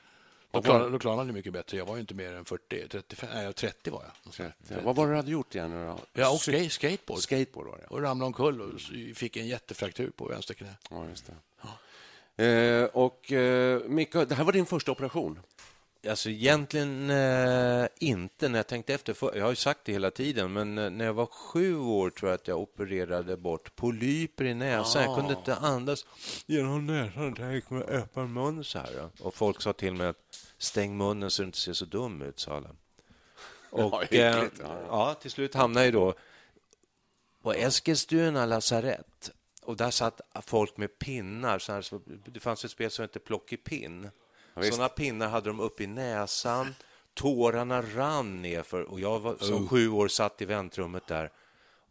Då 0.54 0.62
klarade, 0.62 0.90
då 0.90 1.00
klarade 1.00 1.30
det 1.30 1.34
mycket 1.34 1.54
bättre. 1.54 1.78
Jag 1.78 1.86
var 1.86 1.96
ju 1.96 2.02
inte 2.02 2.14
mer 2.14 2.34
än 2.34 2.46
40, 2.46 2.88
35, 2.88 3.30
nej 3.34 3.54
30 3.54 3.92
var 3.92 4.04
jag. 4.38 4.52
Ja, 4.68 4.76
vad 4.84 4.96
var 4.96 5.06
det 5.06 5.12
du 5.12 5.16
hade 5.16 5.32
gjort 5.32 5.56
igen? 5.56 5.72
då? 5.72 6.00
Jag 6.14 6.34
åkte 6.34 6.52
skate, 6.52 6.70
skateboard 6.70 7.20
Skateboard 7.20 7.68
var 7.68 7.78
det, 7.78 7.84
ja. 7.90 7.96
och 7.96 8.02
ramlade 8.02 8.28
omkull 8.28 8.62
och 8.62 8.82
fick 9.16 9.38
en 9.38 9.48
jättefraktur 9.48 10.12
på 10.16 10.26
vänster 10.26 10.54
knä. 10.54 10.76
ja 10.90 11.06
just 11.10 11.26
det. 11.26 11.34
Eh, 12.36 12.86
och 12.86 13.32
eh, 13.32 13.82
Micke, 13.86 14.14
det 14.14 14.36
här 14.36 14.44
var 14.44 14.52
din 14.52 14.66
första 14.66 14.92
operation. 14.92 15.40
Alltså 16.10 16.30
egentligen 16.30 17.10
eh, 17.10 17.88
inte 18.00 18.50
när 18.50 18.60
jag 18.60 18.68
tänkte 18.68 18.94
efter. 18.94 19.14
För, 19.14 19.36
jag 19.36 19.44
har 19.44 19.50
ju 19.50 19.56
sagt 19.56 19.80
det 19.84 19.92
hela 19.92 20.12
tiden, 20.12 20.54
men 20.54 20.78
eh, 20.78 20.90
när 20.90 21.06
jag 21.06 21.14
var 21.14 21.26
sju 21.26 21.78
år 21.78 22.10
tror 22.10 22.32
jag 22.32 22.36
att 22.36 22.48
jag 22.48 22.60
opererade 22.60 23.38
bort 23.38 23.76
polyper 23.76 24.46
i 24.46 24.54
näsan. 24.54 25.04
Jag 25.04 25.16
kunde 25.16 25.34
inte 25.34 25.56
andas 25.56 26.06
genom 26.46 26.88
näsan. 26.88 27.36
Jag 27.40 27.56
gick 27.56 27.70
med 27.70 27.82
öppen 27.82 28.34
mun 28.34 28.64
så 28.64 28.80
här. 28.80 28.90
ja. 28.98 29.10
Och 29.20 29.36
folk 29.36 29.62
sa 29.62 29.74
till 29.74 29.94
mig 29.94 30.08
att 30.08 30.33
stäng 30.64 30.98
munnen 30.98 31.32
så 31.32 31.42
du 31.42 31.46
inte 31.46 31.58
ser 31.58 31.74
så 31.74 31.86
dum 31.86 32.22
ut, 32.22 32.40
sa 32.40 32.56
alla. 32.58 32.70
Och 33.70 34.04
Ja, 34.10 34.18
eh, 34.18 34.44
ja. 34.62 34.78
ja, 34.88 35.14
till 35.14 35.32
slut 35.32 35.54
hamnade 35.54 35.86
jag 35.86 35.94
då 35.94 36.14
på 37.42 37.54
Eskilstuna 37.54 38.46
lasarett. 38.46 39.32
Och 39.62 39.78
där 39.78 39.92
satt 39.92 40.22
folk 40.46 40.78
med 40.78 41.00
pinnar. 41.00 41.60
Så 41.60 41.72
här, 41.74 41.86
det 42.32 42.40
fanns 42.40 42.66
ett 42.66 42.72
spel 42.72 42.92
som 42.92 43.04
hette 43.04 43.20
Plockepinn. 43.20 44.10
visst. 44.56 44.74
Sådana 44.74 44.90
pinnar 44.90 45.28
hade 45.30 45.50
de 45.50 45.60
upp 45.60 45.82
i 45.82 45.88
näsan. 45.88 46.76
Tårarna 47.14 47.82
rann 47.82 48.42
nerför. 48.42 48.82
Och 48.82 49.00
jag 49.00 49.20
var, 49.20 49.36
som 49.36 49.68
sju 49.68 49.90
år 49.90 50.08
satt 50.08 50.42
i 50.42 50.46
väntrummet 50.46 51.08
där 51.08 51.32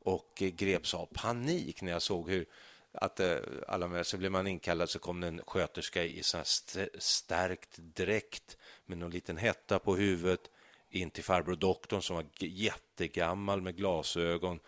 och 0.05 0.43
eh, 0.43 0.49
greps 0.49 0.95
av 0.95 1.07
panik 1.15 1.83
när 1.83 1.93
jag 1.93 2.03
såg 2.03 2.31
hur 2.31 2.47
att 2.93 3.21
eh, 3.21 3.37
alla 3.69 3.89
med 3.89 4.07
så 4.07 4.17
blev 4.17 4.33
man 4.33 4.47
inkallad 4.47 4.91
så 4.91 4.99
kom 4.99 5.21
det 5.21 5.27
en 5.27 5.41
sköterska 5.47 6.05
i 6.05 6.23
sån 6.23 6.39
här 6.39 6.43
st- 6.45 6.89
stärkt 6.99 7.77
dräkt 7.79 8.57
med 8.97 9.01
någon 9.01 9.11
liten 9.11 9.37
hetta 9.37 9.79
på 9.79 9.97
huvudet 9.97 10.51
in 10.91 11.11
till 11.11 11.25
farbror 11.25 11.57
doktorn 11.57 12.03
som 12.03 12.17
var 12.17 12.25
jättegammal 12.39 13.61
med 13.61 13.77
glasögon. 13.77 14.61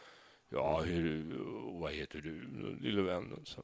Ja, 0.49 0.81
hur, 0.81 1.39
vad 1.81 1.93
heter 1.93 2.19
du, 2.19 2.49
lille 2.81 3.03
vän? 3.03 3.41
Så. 3.45 3.63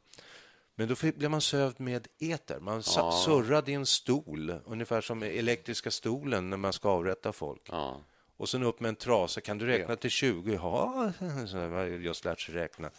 Men 0.74 0.88
då 0.88 0.94
fick, 0.94 1.16
blev 1.16 1.30
man 1.30 1.40
sövd 1.40 1.80
med 1.80 2.08
eter. 2.18 2.60
Man 2.60 2.82
sa, 2.82 3.12
surrade 3.12 3.70
i 3.70 3.74
en 3.74 3.86
stol, 3.86 4.54
ungefär 4.64 5.00
som 5.00 5.22
elektriska 5.22 5.90
stolen 5.90 6.50
när 6.50 6.56
man 6.56 6.72
ska 6.72 6.88
avrätta 6.88 7.32
folk. 7.32 7.62
Ja. 7.68 8.00
Och 8.36 8.48
sen 8.48 8.62
upp 8.62 8.80
med 8.80 8.88
en 8.88 8.96
trasa. 8.96 9.40
Kan 9.40 9.58
du 9.58 9.66
räkna 9.66 9.96
till 9.96 10.10
20? 10.10 10.54
Ja, 10.54 11.12
jag 11.52 11.70
har 11.70 11.84
just 11.84 12.24
lärt 12.24 12.40
sig 12.40 12.54
räkna. 12.54 12.90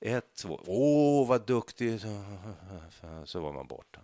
Ett, 0.00 0.34
två. 0.34 0.60
Åh, 0.66 1.28
vad 1.28 1.46
duktig. 1.46 2.00
Så 3.24 3.40
var 3.40 3.52
man 3.52 3.66
borta. 3.66 4.00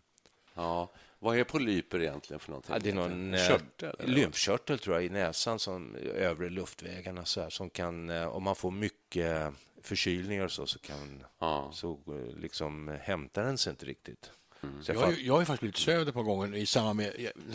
Ja. 0.55 0.89
Vad 1.23 1.39
är 1.39 1.45
polyper 1.45 2.01
egentligen 2.03 2.41
för 2.41 2.51
någonting? 2.51 2.73
Ja, 2.73 2.79
det 2.79 2.91
är 2.91 2.95
någon 2.95 3.35
eh, 3.35 3.49
Körtel? 3.49 3.95
lymfkörtel 4.11 4.79
tror 4.79 4.97
jag 4.97 5.05
i 5.05 5.09
näsan, 5.09 5.59
som 5.59 5.97
övre 6.15 6.51
luftvägarna 6.51 7.25
så 7.25 7.41
här, 7.41 7.51
som 7.51 7.71
kan, 7.71 8.11
eh, 8.11 8.29
om 8.29 8.43
man 8.43 8.57
får 8.57 8.71
mycket 8.71 9.53
förkylningar 9.83 10.45
och 10.45 10.53
så, 10.53 10.67
så 10.67 10.79
kan 10.79 11.25
Ja. 11.39 11.71
så 11.75 11.93
eh, 12.09 12.39
liksom 12.41 12.89
eh, 12.89 12.95
hämtar 12.95 13.45
den 13.45 13.59
sig 13.59 13.71
inte 13.71 13.87
riktigt. 13.87 14.31
Så 14.61 14.67
jag 14.93 14.97
Jag, 14.97 15.01
har 15.01 15.13
ju- 15.13 15.23
jag 15.27 15.33
har 15.35 15.41
ju 15.41 15.47
faktiskt 15.47 15.61
blivit 15.61 15.77
sövd 15.77 16.09
ett 16.09 16.15
par 16.15 16.23
gånger 16.23 16.55
i 16.57 16.67
samband 16.67 16.97
med 16.97 17.13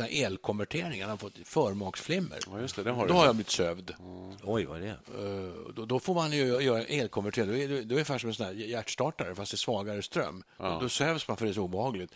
elkonverteringen. 0.09 0.99
Jag 0.99 1.07
har 1.07 1.17
fått 1.17 1.37
förmaksflimmer. 1.43 2.39
Ja, 2.47 2.59
just 2.61 2.75
det, 2.75 2.83
det 2.83 2.91
har 2.91 3.01
Då 3.01 3.07
du. 3.07 3.13
har 3.13 3.25
jag 3.25 3.35
blivit 3.35 3.49
sövd. 3.49 3.93
Oj, 4.43 4.65
vad 4.65 4.77
är 4.77 4.81
det? 4.81 4.89
Eh, 5.23 5.73
Då, 5.75 5.85
då 5.85 5.99
får 5.99 6.13
man 6.13 6.31
ju 6.31 6.45
göra 6.45 6.83
elkonvertering. 6.83 7.47
Då 7.49 7.57
är 7.57 7.67
det, 7.67 7.73
då 7.75 7.79
är 7.79 7.83
det 7.83 7.93
ungefär 7.95 8.17
som 8.17 8.29
en 8.29 8.33
sån 8.35 8.45
här 8.45 8.53
hjärtstartare, 8.53 9.35
fast 9.35 9.51
det 9.51 9.55
är 9.55 9.57
svagare 9.57 10.01
ström. 10.01 10.43
Då, 10.57 10.79
då 10.81 10.89
sövs 10.89 11.27
man 11.27 11.37
för 11.37 11.45
det 11.45 11.51
är 11.51 11.53
så 11.53 11.61
obehagligt. 11.61 12.11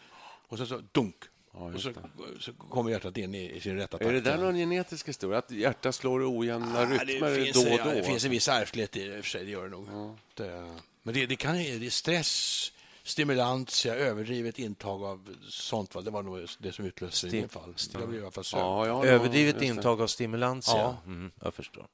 Och 0.47 0.57
sen 0.57 0.67
så 0.67 0.81
dunk. 0.91 1.15
Och 1.61 1.81
så, 1.81 1.91
så 2.39 2.53
kommer 2.53 2.91
hjärtat 2.91 3.17
in 3.17 3.35
i, 3.35 3.51
i 3.51 3.59
sin 3.61 3.75
rätta 3.75 3.97
takt. 3.97 4.09
Är 4.09 4.13
det 4.13 4.21
där 4.21 4.37
någon 4.37 4.55
genetisk 4.55 5.07
historia? 5.07 5.37
Att 5.37 5.51
hjärtat 5.51 5.95
slår 5.95 6.39
ojämna 6.39 6.81
Ja, 6.81 6.85
rytmer 6.85 7.29
det 7.29 7.43
finns, 7.43 7.63
då 7.65 7.71
och 7.71 7.79
ja, 7.79 7.83
då? 7.85 7.91
det 7.91 8.03
finns 8.03 8.25
en 8.25 8.31
viss 8.31 8.47
ärftlighet 8.47 8.95
i 8.97 9.07
det, 9.07 9.17
i 9.17 9.19
och 9.19 9.23
för 9.23 9.29
sig, 9.29 9.45
det 9.45 9.51
gör 9.51 9.63
det 9.63 9.69
nog. 9.69 9.87
Det, 10.33 10.75
men 11.03 11.13
det, 11.13 11.25
det, 11.25 11.35
kan, 11.35 11.55
det 11.55 11.85
är 11.85 11.89
stress, 11.89 12.71
stimulantia, 13.03 13.95
överdrivet 13.95 14.59
intag 14.59 15.03
av 15.03 15.35
sånt. 15.49 15.95
Va? 15.95 16.01
Det 16.01 16.11
var 16.11 16.23
nog 16.23 16.47
det 16.59 16.71
som 16.71 16.85
utlöste 16.85 17.27
det 17.27 17.29
i 17.29 17.31
Stim- 17.31 17.39
min 17.39 17.49
fall. 17.49 17.73
Jag 17.93 18.09
blev 18.09 18.21
i 18.21 18.23
alla 18.23 18.31
fall. 18.31 18.43
Ja, 18.51 18.87
ja, 18.87 19.05
Överdrivet 19.05 19.61
intag 19.61 20.01
av 20.01 20.07
stimulantia? 20.07 20.73
Ja. 20.77 20.97
Mm, 21.05 21.31
jag 21.41 21.53
förstår. 21.53 21.87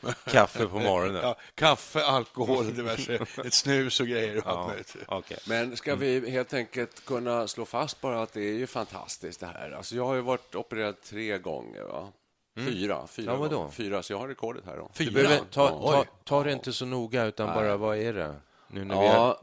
Kaffe 0.24 0.66
på 0.66 0.78
morgonen? 0.78 1.20
Ja, 1.22 1.36
kaffe, 1.54 2.04
alkohol, 2.04 2.74
diverse, 2.74 3.26
ett 3.44 3.54
snus 3.54 4.00
och 4.00 4.06
grejer. 4.06 4.36
Och 4.36 4.42
Ja, 4.46 4.72
okej. 5.08 5.38
Men 5.48 5.76
ska 5.76 5.94
vi 5.94 6.30
helt 6.30 6.54
enkelt 6.54 7.04
kunna 7.04 7.48
slå 7.48 7.64
fast 7.64 8.00
bara 8.00 8.22
att 8.22 8.32
det 8.32 8.40
är 8.40 8.52
ju 8.54 8.66
fantastiskt 8.66 9.40
det 9.40 9.46
här. 9.46 9.70
Alltså 9.70 9.96
jag 9.96 10.04
har 10.06 10.14
ju 10.14 10.20
varit 10.20 10.54
opererad 10.54 11.00
tre 11.02 11.38
gånger, 11.38 11.82
va? 11.82 12.08
Fyra, 12.56 13.06
fyra, 13.06 13.32
Ja, 13.32 13.36
gånger. 13.48 13.70
fyra, 13.70 14.02
så 14.02 14.12
jag 14.12 14.18
har 14.18 14.28
rekordet 14.28 14.64
här. 14.66 14.76
Då. 14.76 14.90
Fyra? 14.94 15.10
behöver 15.12 15.38
ta, 15.50 15.68
ta, 15.68 16.04
ta 16.24 16.42
det 16.44 16.52
inte 16.52 16.72
så 16.72 16.84
noga, 16.84 17.24
utan 17.24 17.46
bara 17.46 17.76
vad 17.76 17.96
är 17.98 18.12
det? 18.12 18.34
Nu 18.68 18.84
när 18.84 19.00
vi 19.00 19.06
är... 19.06 19.14
Ja, 19.14 19.40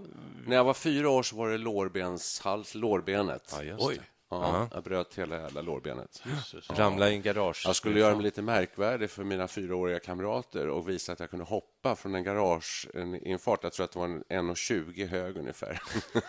när 0.47 0.55
jag 0.55 0.63
var 0.63 0.73
fyra 0.73 1.09
år 1.09 1.23
så 1.23 1.35
var 1.35 1.49
det 1.49 1.57
lårbenshals, 1.57 2.75
lårbenet. 2.75 3.55
Ja. 3.77 3.91
Ja, 4.29 4.67
jag 4.73 4.83
bröt 4.83 5.17
hela 5.17 5.41
jävla 5.41 5.61
lårbenet. 5.61 6.23
Ramla 6.69 7.09
i 7.09 7.13
en 7.13 7.21
garage. 7.21 7.61
Jag 7.65 7.75
skulle 7.75 7.99
göra 7.99 8.15
mig 8.15 8.23
lite 8.23 8.41
märkvärdig 8.41 9.09
för 9.09 9.23
mina 9.23 9.47
fyraåriga 9.47 9.99
kamrater 9.99 10.67
och 10.67 10.89
visa 10.89 11.11
att 11.11 11.19
jag 11.19 11.29
kunde 11.29 11.45
hoppa 11.45 11.95
från 11.95 12.15
en 12.15 12.23
garage 12.23 12.87
en, 12.93 13.15
i 13.15 13.31
en 13.31 13.39
fart. 13.39 13.63
Jag 13.63 13.73
tror 13.73 13.83
att 13.83 13.91
det 13.91 13.99
var 13.99 14.05
en 14.05 14.23
1,20 14.23 15.07
hög 15.07 15.37
ungefär. 15.37 15.81
Oj, 16.13 16.21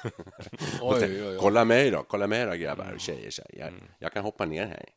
oj, 1.02 1.28
oj. 1.28 1.36
Kolla 1.40 1.64
mig 1.64 1.90
då, 1.90 2.02
kolla 2.02 2.26
mig 2.26 2.46
då 2.46 2.52
grabbar 2.52 2.92
och 2.94 3.00
tjejer. 3.00 3.30
Så 3.30 3.42
här, 3.52 3.72
jag, 3.98 4.12
kan 4.12 4.24
hoppa 4.24 4.44
ner 4.44 4.66
här. 4.66 4.88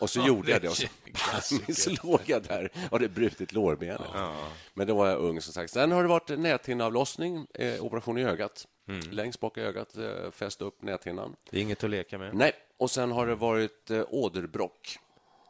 Och 0.00 0.10
så 0.10 0.20
gjorde 0.20 0.50
jag 0.50 0.62
det 0.62 0.68
och 0.68 0.76
så, 0.76 0.86
så 1.74 1.90
låg 2.06 2.20
jag 2.26 2.42
där 2.42 2.70
och 2.74 2.92
hade 2.92 3.08
brutit 3.08 3.52
lårbenet. 3.52 4.00
Men 4.74 4.86
då 4.86 4.94
var 4.94 5.08
jag 5.08 5.18
ung 5.18 5.40
som 5.40 5.52
sagt. 5.52 5.72
Sen 5.72 5.92
har 5.92 6.02
det 6.02 6.08
varit 6.08 6.38
näthinneavlossning, 6.38 7.46
eh, 7.54 7.84
operation 7.84 8.18
i 8.18 8.24
ögat. 8.24 8.66
Längst 9.10 9.40
bak 9.40 9.58
i 9.58 9.60
ögat, 9.60 9.96
eh, 9.96 10.30
fäst 10.30 10.62
upp 10.62 10.82
näthinnan. 10.82 11.36
Det 11.50 11.56
är 11.58 11.62
inget 11.62 11.84
att 11.84 11.90
leka 11.90 12.18
med. 12.18 12.34
Nej, 12.34 12.52
och 12.76 12.90
sen 12.90 13.12
har 13.12 13.26
det 13.26 13.34
varit 13.34 13.90
eh, 13.90 14.04
åderbråck. 14.08 14.98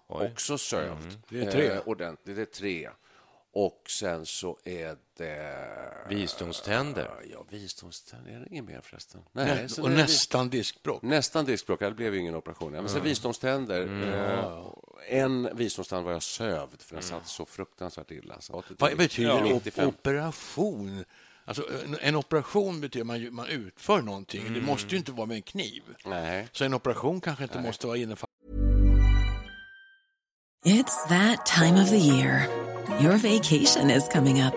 Oj. 0.08 0.30
Också 0.32 0.58
sövt. 0.58 1.18
Det 1.28 1.40
är 1.40 1.50
tre. 1.50 1.66
Eh, 1.70 1.80
ordentligt, 1.88 2.36
det 2.36 2.42
är 2.42 2.46
tre. 2.46 2.90
Och 3.54 3.82
sen 3.88 4.26
så 4.26 4.58
är 4.64 4.96
det... 5.16 6.06
Visdomständer. 6.08 7.10
Ja, 7.32 7.44
visdomständer. 7.48 8.32
Är 8.32 8.40
det 8.40 8.46
inget 8.50 8.64
mer 8.64 8.80
förresten? 8.80 9.20
Nej, 9.32 9.68
så 9.68 9.82
och 9.82 9.90
nästan 9.90 10.50
diskbråck. 10.50 11.02
Nästan 11.02 11.44
diskbråck, 11.44 11.80
det 11.80 11.90
blev 11.90 12.14
ingen 12.14 12.34
operation. 12.34 12.72
Men 12.72 12.88
sen 12.88 13.02
visdomständer. 13.02 13.86
Eh, 14.12 15.18
en 15.20 15.56
visdomstand 15.56 16.04
var 16.04 16.12
jag 16.12 16.22
sövd, 16.22 16.82
för 16.82 16.94
den 16.94 17.04
satt 17.04 17.26
så 17.26 17.46
fruktansvärt 17.46 18.10
illa. 18.10 18.40
Så 18.40 18.62
Vad 18.78 18.96
betyder 18.96 19.30
Ja. 19.30 19.36
op- 19.44 19.52
95. 19.52 19.88
operation? 19.88 21.04
Alltså, 21.44 21.64
en, 21.84 21.99
en 22.00 22.16
operation 22.16 22.80
betyder 22.80 23.04
man, 23.04 23.34
man 23.34 23.49
utför 23.49 24.02
någonting. 24.02 24.54
Det 24.54 24.61
måste 24.61 24.87
ju 24.87 24.96
mm. 24.96 24.99
inte 24.99 25.12
vara 25.12 25.26
med 25.26 25.34
en 25.34 25.42
kniv. 25.42 25.82
Nej. 26.04 26.49
Så 26.52 26.64
en 26.64 26.75
operation 26.75 27.20
kanske 27.20 27.44
inte 27.44 27.61
måste 27.61 27.87
vara 27.87 27.96
innefattande 27.96 28.32
It's 30.64 30.96
that 31.08 31.44
time 31.44 31.76
of 31.76 31.90
the 31.90 31.99
year. 31.99 32.49
Your 33.00 33.18
vacation 33.18 33.90
is 33.90 34.06
coming 34.06 34.40
up. 34.40 34.54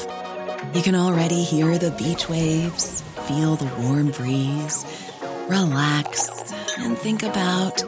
You 0.76 0.84
can 0.84 0.94
already 0.94 1.44
hear 1.44 1.80
the 1.80 1.90
beach 1.92 2.30
waves, 2.30 3.02
feel 3.28 3.56
the 3.56 3.66
warm 3.82 4.12
breeze, 4.12 4.86
relax, 5.50 6.30
and 6.78 6.96
think 6.96 7.24
about 7.24 7.84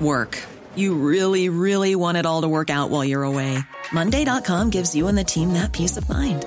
work. 0.00 0.38
You 0.76 0.94
really, 0.94 1.48
really 1.48 1.96
want 1.96 2.16
it 2.16 2.26
all 2.26 2.42
to 2.42 2.48
work 2.48 2.70
out 2.70 2.90
while 2.90 3.04
you're 3.04 3.24
away. 3.24 3.58
Monday.com 3.92 4.70
gives 4.70 4.94
you 4.94 5.08
and 5.08 5.18
the 5.18 5.24
team 5.24 5.54
that 5.54 5.72
peace 5.72 5.96
of 5.96 6.08
mind. 6.08 6.46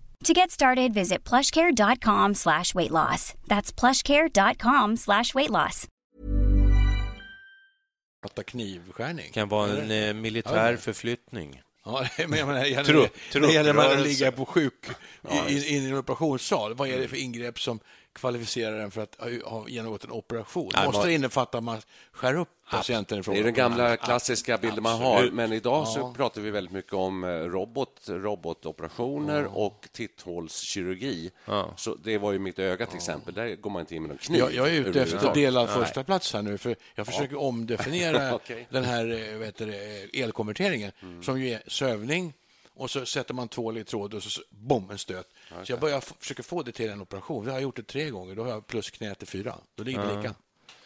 To 0.23 0.33
get 0.33 0.51
started, 0.51 0.93
visit 0.93 1.23
plushcare.com 1.29 2.35
slash 2.35 2.75
weight 2.75 2.91
loss. 2.91 3.33
That's 3.47 3.71
plushcare.com 3.73 4.97
slash 4.97 5.33
weight 5.35 5.49
loss. 5.49 5.87
Prata 8.21 8.43
knivskärning. 8.43 9.31
Kan 9.31 9.49
vara 9.49 9.71
en 9.81 9.91
eh, 9.91 10.13
militär 10.13 10.77
förflyttning. 10.77 11.61
Ja, 11.85 12.05
men 12.27 12.39
jag 12.39 12.47
menar, 12.47 12.65
gäller, 12.65 12.93
Trupp- 12.93 13.09
det, 13.33 13.39
det 13.39 13.53
gäller 13.53 13.73
man 13.73 13.91
att 13.91 14.01
ligga 14.01 14.31
på 14.31 14.45
sjuk 14.45 14.85
i, 15.31 15.53
i, 15.53 15.75
in 15.77 15.83
i 15.83 15.89
en 15.89 15.97
operationssal. 15.97 16.73
Vad 16.73 16.89
är 16.89 16.97
det 16.99 17.07
för 17.07 17.17
ingrepp 17.17 17.59
som 17.59 17.79
kvalificerar 18.13 18.79
en 18.79 18.91
för 18.91 19.01
att 19.01 19.15
ha, 19.43 19.67
genomgått 19.67 20.03
en 20.03 20.11
operation? 20.11 20.71
Nej, 20.75 20.85
Måste 20.85 21.07
det 21.07 21.13
innefatta 21.13 21.57
att 21.57 21.63
man 21.63 21.81
skär 22.11 22.37
upp 22.37 22.49
patienten 22.71 23.19
i 23.19 23.23
fråga? 23.23 23.35
Det 23.35 23.41
är 23.41 23.43
den 23.43 23.53
gamla 23.53 23.97
klassiska 23.97 24.57
bilden 24.57 24.83
man 24.83 24.99
har, 25.01 25.29
men 25.31 25.53
idag 25.53 25.87
så 25.87 26.13
pratar 26.13 26.41
vi 26.41 26.51
väldigt 26.51 26.73
mycket 26.73 26.93
om 26.93 27.23
eh, 27.23 27.27
robot, 27.29 28.01
robotoperationer 28.07 29.57
och 29.57 29.87
titthålskirurgi. 29.91 31.31
Så 31.75 31.95
det 31.95 32.17
var 32.17 32.31
ju 32.31 32.39
mitt 32.39 32.59
öga 32.59 32.85
till 32.85 32.95
exempel, 32.97 33.33
där 33.33 33.55
går 33.55 33.69
man 33.69 33.79
inte 33.79 33.95
in 33.95 34.01
med 34.01 34.09
någon 34.09 34.17
kniv. 34.17 34.39
Jag, 34.39 34.53
jag 34.53 34.67
är 34.67 34.71
ute 34.71 34.79
efter 34.87 34.99
överhuvudtaget. 34.99 35.33
delad 35.35 35.69
första 35.69 36.03
plats 36.03 36.33
här 36.33 36.41
nu, 36.41 36.57
för 36.57 36.75
jag 36.95 37.05
försöker 37.07 37.39
omdefiniera 37.39 38.35
Okej. 38.35 38.67
den 38.69 38.83
här 38.83 39.31
eh, 39.31 39.37
vad 39.37 39.45
heter 39.45 39.65
det, 39.67 40.19
elkonverteringen, 40.21 40.91
Mm. 41.01 41.23
som 41.23 41.41
ju 41.41 41.49
är 41.49 41.61
sövning 41.67 42.33
och 42.73 42.91
så 42.91 43.05
sätter 43.05 43.33
man 43.33 43.47
tvål 43.47 43.77
i 43.77 43.83
tråd 43.83 44.13
och 44.13 44.23
så 44.23 44.41
bom, 44.49 44.89
en 44.89 44.97
stöt. 44.97 45.27
Så 45.63 45.71
jag 45.71 45.79
börjar 45.79 46.01
försöka 46.01 46.43
få 46.43 46.63
det 46.63 46.71
till 46.71 46.89
en 46.89 47.01
operation. 47.01 47.45
Jag 47.45 47.53
har 47.53 47.59
gjort 47.59 47.75
det 47.75 47.83
tre 47.83 48.09
gånger, 48.09 48.35
då 48.35 48.43
har 48.43 48.49
jag 48.49 48.67
plus 48.67 48.89
knät 48.91 49.19
till 49.19 49.27
fyra. 49.27 49.55
Då 49.75 49.83
ligger 49.83 49.99
det 50.07 50.17
lika. 50.17 50.35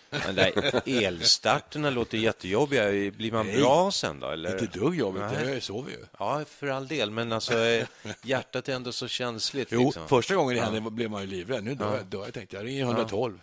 Men 0.09 0.35
där, 0.35 0.81
elstarterna 0.85 1.89
låter 1.89 2.17
jättejobbiga. 2.17 3.11
Blir 3.11 3.31
man 3.31 3.45
Nej. 3.45 3.57
bra 3.57 3.91
sen 3.91 4.19
då? 4.19 4.27
Eller? 4.27 4.61
Inte 4.61 4.79
dugg 4.79 4.95
jobbigt, 4.95 5.23
Nej. 5.31 5.53
jag 5.53 5.63
sover 5.63 5.91
ju. 5.91 5.97
Ja, 6.19 6.45
för 6.47 6.67
all 6.67 6.87
del. 6.87 7.11
Men 7.11 7.31
alltså, 7.31 7.53
hjärtat 8.21 8.69
är 8.69 8.73
ändå 8.73 8.91
så 8.91 9.07
känsligt. 9.07 9.67
Jo, 9.71 9.85
liksom. 9.85 10.07
första 10.07 10.35
gången 10.35 10.55
det 10.55 10.61
hände 10.61 10.91
blev 10.91 11.11
man 11.11 11.21
ju 11.21 11.27
livrädd. 11.27 11.63
Nu 11.63 11.75
dör 11.75 11.97
jag, 11.97 12.05
dör 12.05 12.23
jag 12.25 12.33
tänkte 12.33 12.55
jag 12.55 12.65
ringer 12.65 12.83
112. 12.83 13.39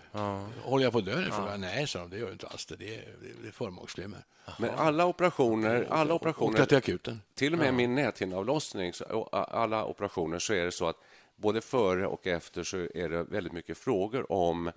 Håller 0.62 0.85
jag 0.85 0.92
på 0.92 0.99
att 0.99 1.04
dö? 1.04 1.25
Ja. 1.31 1.57
Nej, 1.57 1.87
sa 1.87 1.99
de, 1.99 2.11
det 2.11 2.19
gör 2.19 2.26
du 2.26 2.33
inte 2.33 2.47
alls 2.47 2.66
det. 2.66 2.76
Det 2.76 2.95
är, 2.95 3.04
det 3.42 3.49
är 3.49 3.52
förmaksflimmer. 3.52 4.19
Men 4.59 4.71
alla 4.71 5.07
operationer, 5.07 5.87
alla 5.90 6.14
operationer 6.14 6.66
till 6.66 6.76
akuten. 6.76 7.23
Till 7.35 7.52
och 7.52 7.59
med 7.59 7.75
min 7.75 7.95
näthinneavlossning, 7.95 8.92
alla 9.33 9.85
operationer, 9.85 10.38
så 10.38 10.52
är 10.52 10.64
det 10.64 10.73
så 10.73 10.88
att 10.88 10.97
både 11.37 11.61
före 11.61 12.07
och 12.07 12.26
efter 12.26 12.64
så 12.64 12.76
är 12.76 13.09
det 13.09 13.23
väldigt 13.23 13.52
mycket 13.52 13.78
frågor 13.78 14.33
om 14.33 14.71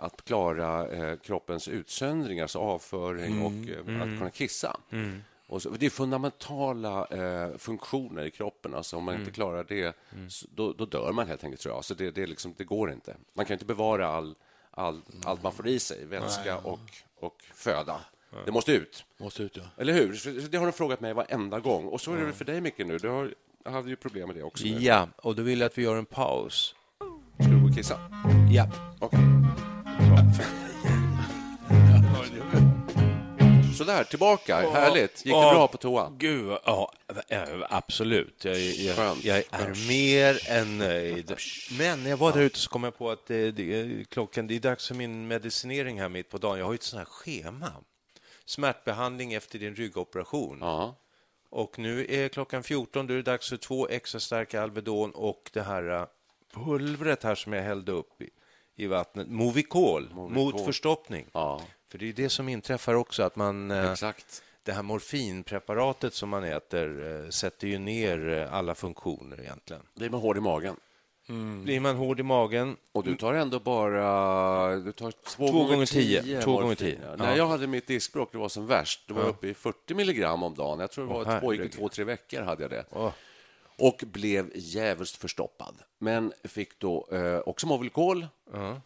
att 0.00 0.24
klara 0.24 0.88
eh, 0.88 1.16
kroppens 1.18 1.68
utsöndring, 1.68 2.40
alltså 2.40 2.58
avföring 2.58 3.42
och 3.42 3.52
eh, 3.92 4.02
att 4.02 4.18
kunna 4.18 4.30
kissa. 4.30 4.76
Och 5.46 5.62
så, 5.62 5.70
det 5.70 5.86
är 5.86 5.90
fundamentala 5.90 7.06
eh, 7.06 7.56
funktioner 7.58 8.24
i 8.24 8.30
kroppen. 8.30 8.74
Alltså 8.74 8.96
om 8.96 9.04
man 9.04 9.14
inte 9.14 9.30
klarar 9.30 9.64
det, 9.68 9.96
så, 10.28 10.46
då, 10.54 10.72
då 10.72 10.84
dör 10.84 11.12
man 11.12 11.28
helt 11.28 11.44
enkelt, 11.44 11.60
tror 11.62 11.74
jag. 11.74 11.84
Så 11.84 11.94
det, 11.94 12.10
det, 12.10 12.22
är 12.22 12.26
liksom, 12.26 12.54
det 12.56 12.64
går 12.64 12.92
inte. 12.92 13.16
Man 13.34 13.46
kan 13.46 13.54
inte 13.54 13.64
bevara 13.64 14.08
all, 14.08 14.34
all, 14.70 15.02
allt 15.24 15.42
man 15.42 15.52
får 15.52 15.68
i 15.68 15.78
sig, 15.78 16.04
vätska 16.04 16.58
och, 16.58 16.80
och 17.20 17.44
föda. 17.54 18.00
Det 18.44 18.52
måste 18.52 18.72
ut. 18.72 19.04
Måste 19.18 19.42
ut, 19.42 19.56
ja. 19.56 19.62
Eller 19.78 19.92
hur? 19.92 20.14
Så 20.14 20.30
Det 20.30 20.58
har 20.58 20.66
de 20.66 20.72
frågat 20.72 21.00
mig 21.00 21.14
varenda 21.14 21.60
gång. 21.60 21.86
Och 21.86 22.00
så 22.00 22.12
är 22.12 22.16
det 22.16 22.24
väl 22.24 22.32
för 22.32 22.44
dig, 22.44 22.60
Micke, 22.60 22.78
nu. 22.78 22.98
Du 22.98 23.08
har, 23.08 23.34
hade 23.64 23.88
ju 23.88 23.96
problem 23.96 24.28
med 24.28 24.36
det 24.36 24.42
också. 24.42 24.64
nu. 24.64 24.78
Ja, 24.78 25.08
och 25.16 25.36
då 25.36 25.42
vill 25.42 25.60
jag 25.60 25.66
att 25.66 25.78
vi 25.78 25.82
gör 25.82 25.96
en 25.96 26.06
paus. 26.06 26.74
Ska 27.40 27.50
du 27.50 27.60
gå 27.60 27.68
och 27.68 27.74
kissa? 27.74 27.98
Ja. 28.52 28.68
Okej. 29.00 29.41
Sådär, 33.74 34.04
tillbaka. 34.04 34.70
Härligt. 34.70 35.26
Gick 35.26 35.34
det 35.34 35.40
bra 35.40 35.68
på 35.68 35.76
toa? 35.76 36.12
Gud, 36.16 36.58
ja, 36.64 36.92
eh, 37.28 37.42
absolut. 37.68 38.44
Jag, 38.44 38.58
jag, 38.58 38.96
Skönt. 38.96 39.24
jag 39.24 39.36
är 39.36 39.88
mer 39.88 40.50
än 40.50 40.78
nöjd. 40.78 41.34
Men 41.78 42.02
när 42.02 42.10
jag 42.10 42.16
var 42.16 42.32
där 42.32 42.40
ute 42.40 42.58
så 42.58 42.70
kom 42.70 42.84
jag 42.84 42.98
på 42.98 43.10
att 43.10 43.26
det, 43.26 43.50
det, 43.50 44.04
klockan, 44.10 44.46
det 44.46 44.56
är 44.56 44.60
dags 44.60 44.88
för 44.88 44.94
min 44.94 45.28
medicinering 45.28 46.00
här 46.00 46.08
mitt 46.08 46.30
på 46.30 46.38
dagen. 46.38 46.58
Jag 46.58 46.66
har 46.66 46.72
ju 46.72 46.76
ett 46.76 46.82
sånt 46.82 46.98
här 46.98 47.04
schema. 47.04 47.72
Smärtbehandling 48.44 49.32
efter 49.32 49.58
din 49.58 49.74
ryggoperation. 49.74 50.62
Och 51.50 51.78
nu 51.78 52.06
är 52.08 52.28
klockan 52.28 52.62
14, 52.62 53.06
då 53.06 53.12
är 53.12 53.16
det 53.16 53.22
dags 53.22 53.48
för 53.48 53.56
två 53.56 53.88
extra 53.88 54.20
starka 54.20 54.62
Alvedon 54.62 55.10
och 55.10 55.50
det 55.52 55.62
här 55.62 55.90
eh, 55.90 56.04
pulvret 56.54 57.22
här 57.22 57.34
som 57.34 57.52
jag 57.52 57.62
hällde 57.62 57.92
upp 57.92 58.22
i, 58.22 58.30
i 58.76 58.86
vattnet. 58.86 59.28
Movicol, 59.28 60.10
mot 60.14 60.64
förstoppning. 60.64 61.26
Ja, 61.32 61.60
För 61.90 61.98
det 61.98 62.08
är 62.08 62.12
det 62.12 62.28
som 62.28 62.48
inträffar 62.48 62.94
också, 62.94 63.22
att 63.22 63.36
man... 63.36 63.70
eh, 63.70 63.92
exakt. 63.92 64.42
det 64.62 64.72
här 64.72 64.82
morfinpreparatet 64.82 66.14
som 66.14 66.28
man 66.28 66.44
äter 66.44 67.22
eh, 67.24 67.28
sätter 67.30 67.66
ju 67.68 67.78
ner 67.78 68.28
eh, 68.28 68.54
alla 68.54 68.74
funktioner 68.74 69.40
egentligen. 69.40 69.82
Blir 69.94 70.10
man 70.10 70.20
hård 70.20 70.36
i 70.36 70.40
magen. 70.40 70.76
Blir 71.64 71.80
man 71.80 71.96
hård 71.96 72.20
i 72.20 72.22
magen, 72.22 72.76
Och 72.92 73.04
du 73.04 73.16
tar 73.16 73.34
ändå 73.34 73.60
bara... 73.60 74.76
Du 74.76 74.92
tar 74.92 75.10
två, 75.10 75.48
Två 75.48 75.64
gånger 75.64 75.86
tio. 75.86 76.22
Två 76.42 76.50
morfin. 76.50 76.62
gånger 76.62 76.74
tio. 76.74 76.98
Ja. 77.06 77.16
När 77.16 77.36
jag 77.36 77.46
hade 77.46 77.66
mitt 77.66 77.86
diskbråck, 77.86 78.32
det 78.32 78.38
var 78.38 78.48
som 78.48 78.66
värst. 78.66 79.00
Det 79.08 79.14
var 79.14 79.22
Ja. 79.22 79.28
uppe 79.28 79.48
i 79.48 79.54
40 79.54 79.94
milligram 79.94 80.42
om 80.42 80.54
dagen. 80.54 80.80
Jag 80.80 80.90
tror 80.90 81.06
det 81.06 81.12
var 81.14 81.40
två, 81.40 81.68
två, 81.78 81.88
tre 81.88 82.04
veckor 82.04 82.40
hade 82.42 82.62
jag 82.62 82.70
det. 82.70 82.84
Åh. 82.90 83.10
Och 83.82 84.02
blev 84.06 84.50
jävligt 84.54 85.10
förstoppad. 85.10 85.74
Men 85.98 86.32
fick 86.44 86.78
då 86.78 87.08
eh, 87.12 87.38
också 87.38 87.66
Movicol. 87.66 88.26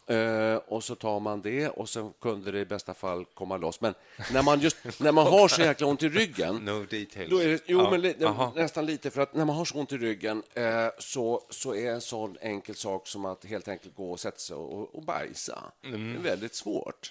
Eh, 0.06 0.56
och 0.56 0.84
så 0.84 0.94
tar 0.94 1.20
man 1.20 1.42
det 1.42 1.68
och 1.68 1.88
sen 1.88 2.12
kunde 2.20 2.52
det 2.52 2.60
i 2.60 2.64
bästa 2.64 2.94
fall 2.94 3.24
komma 3.24 3.56
loss. 3.56 3.80
Men 3.80 3.94
när 4.32 4.42
man, 4.42 4.60
just, 4.60 5.00
när 5.00 5.12
man 5.12 5.26
har 5.26 5.48
så 5.48 5.62
jäkla 5.62 5.86
ont 5.86 6.02
i 6.02 6.08
ryggen 6.08 6.56
no 6.64 6.84
details. 6.84 7.30
då 7.30 7.38
är 7.38 7.48
det, 7.48 7.60
jo, 7.66 7.78
Ja, 7.78 7.90
men 7.90 8.00
li, 8.00 8.14
nästan 8.54 8.86
lite. 8.86 9.10
För 9.10 9.22
att 9.22 9.34
när 9.34 9.44
man 9.44 9.56
har 9.56 9.64
så 9.64 9.78
ont 9.78 9.92
i 9.92 9.98
ryggen 9.98 10.42
eh, 10.54 10.88
så, 10.98 11.42
så 11.50 11.74
är 11.74 11.90
en 11.92 12.00
sån 12.00 12.36
enkel 12.40 12.74
sak 12.74 13.06
som 13.06 13.24
att 13.24 13.44
helt 13.44 13.68
enkelt 13.68 13.96
gå 13.96 14.12
och 14.12 14.20
sätta 14.20 14.38
sig 14.38 14.56
och, 14.56 14.94
och 14.94 15.02
bajsa 15.02 15.62
Mm. 15.84 16.12
det 16.12 16.18
är 16.18 16.22
väldigt 16.22 16.54
svårt. 16.54 17.10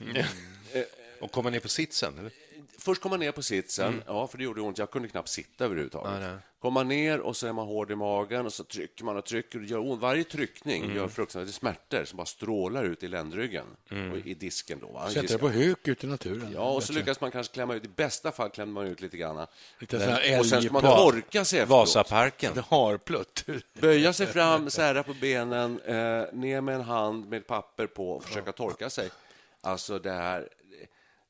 Och 1.19 1.31
komma 1.31 1.49
ner 1.49 1.59
på 1.59 1.67
sitsen? 1.69 2.19
Eller? 2.19 2.31
Först 2.79 3.01
kom 3.01 3.09
man 3.09 3.19
ner 3.19 3.31
på 3.31 3.41
sitsen, 3.41 4.03
ja, 4.07 4.27
för 4.27 4.37
det 4.37 4.43
gjorde 4.43 4.61
ont. 4.61 4.77
Jag 4.77 4.91
kunde 4.91 5.07
knappt 5.07 5.29
sitta 5.29 5.65
överhuvudtaget. 5.65 6.29
Kom 6.59 6.73
man 6.73 6.87
ner 6.87 7.19
och 7.19 7.37
så 7.37 7.47
är 7.47 7.53
man 7.53 7.67
hård 7.67 7.91
i 7.91 7.95
magen 7.95 8.45
och 8.45 8.53
så 8.53 8.63
trycker 8.63 9.03
man 9.05 9.17
och 9.17 9.25
trycker 9.25 9.59
och 9.59 9.65
gör 9.65 9.79
ont. 9.79 10.01
Varje 10.01 10.23
tryckning 10.23 10.95
gör 10.95 11.07
fruktansvärda 11.07 11.51
smärtor 11.51 12.05
som 12.05 12.17
bara 12.17 12.25
strålar 12.25 12.83
ut 12.83 13.03
i 13.03 13.07
ländryggen 13.07 13.65
och 14.11 14.17
i 14.27 14.33
disken. 14.33 14.79
Då, 14.81 14.87
va? 14.87 15.09
Sätter 15.09 15.27
det 15.27 15.37
på 15.37 15.49
huk 15.49 15.87
ute 15.87 16.05
i 16.05 16.09
naturen. 16.09 16.51
Ja, 16.53 16.71
och 16.71 16.83
så 16.83 16.93
lyckas 16.93 17.21
man 17.21 17.31
kanske 17.31 17.53
klämma 17.53 17.75
ut. 17.75 17.85
I 17.85 17.87
bästa 17.87 18.31
fall 18.31 18.49
klämmer 18.49 18.73
man 18.73 18.87
ut 18.87 19.01
lite 19.01 19.17
grann. 19.17 19.47
Lite 19.79 19.99
sån 19.99 20.09
här 20.09 20.29
Men- 20.29 20.39
och 20.39 20.45
sen 20.45 20.61
ska 20.61 20.73
man 20.73 20.81
torka 20.81 21.45
sig 21.45 21.59
efteråt. 21.59 21.79
Vasaparken. 21.79 22.51
Det 22.55 22.61
har 22.67 22.97
plutt. 22.97 23.45
Böja 23.81 24.13
sig 24.13 24.27
fram, 24.27 24.69
sära 24.69 25.03
på 25.03 25.13
benen, 25.13 25.79
eh, 25.85 25.95
ner 26.33 26.61
med 26.61 26.75
en 26.75 26.81
hand 26.81 27.29
med 27.29 27.47
papper 27.47 27.87
på 27.87 28.11
och 28.11 28.23
försöka 28.23 28.51
torka 28.51 28.89
sig. 28.89 29.09
Alltså 29.61 29.99
det 29.99 30.11
här, 30.11 30.49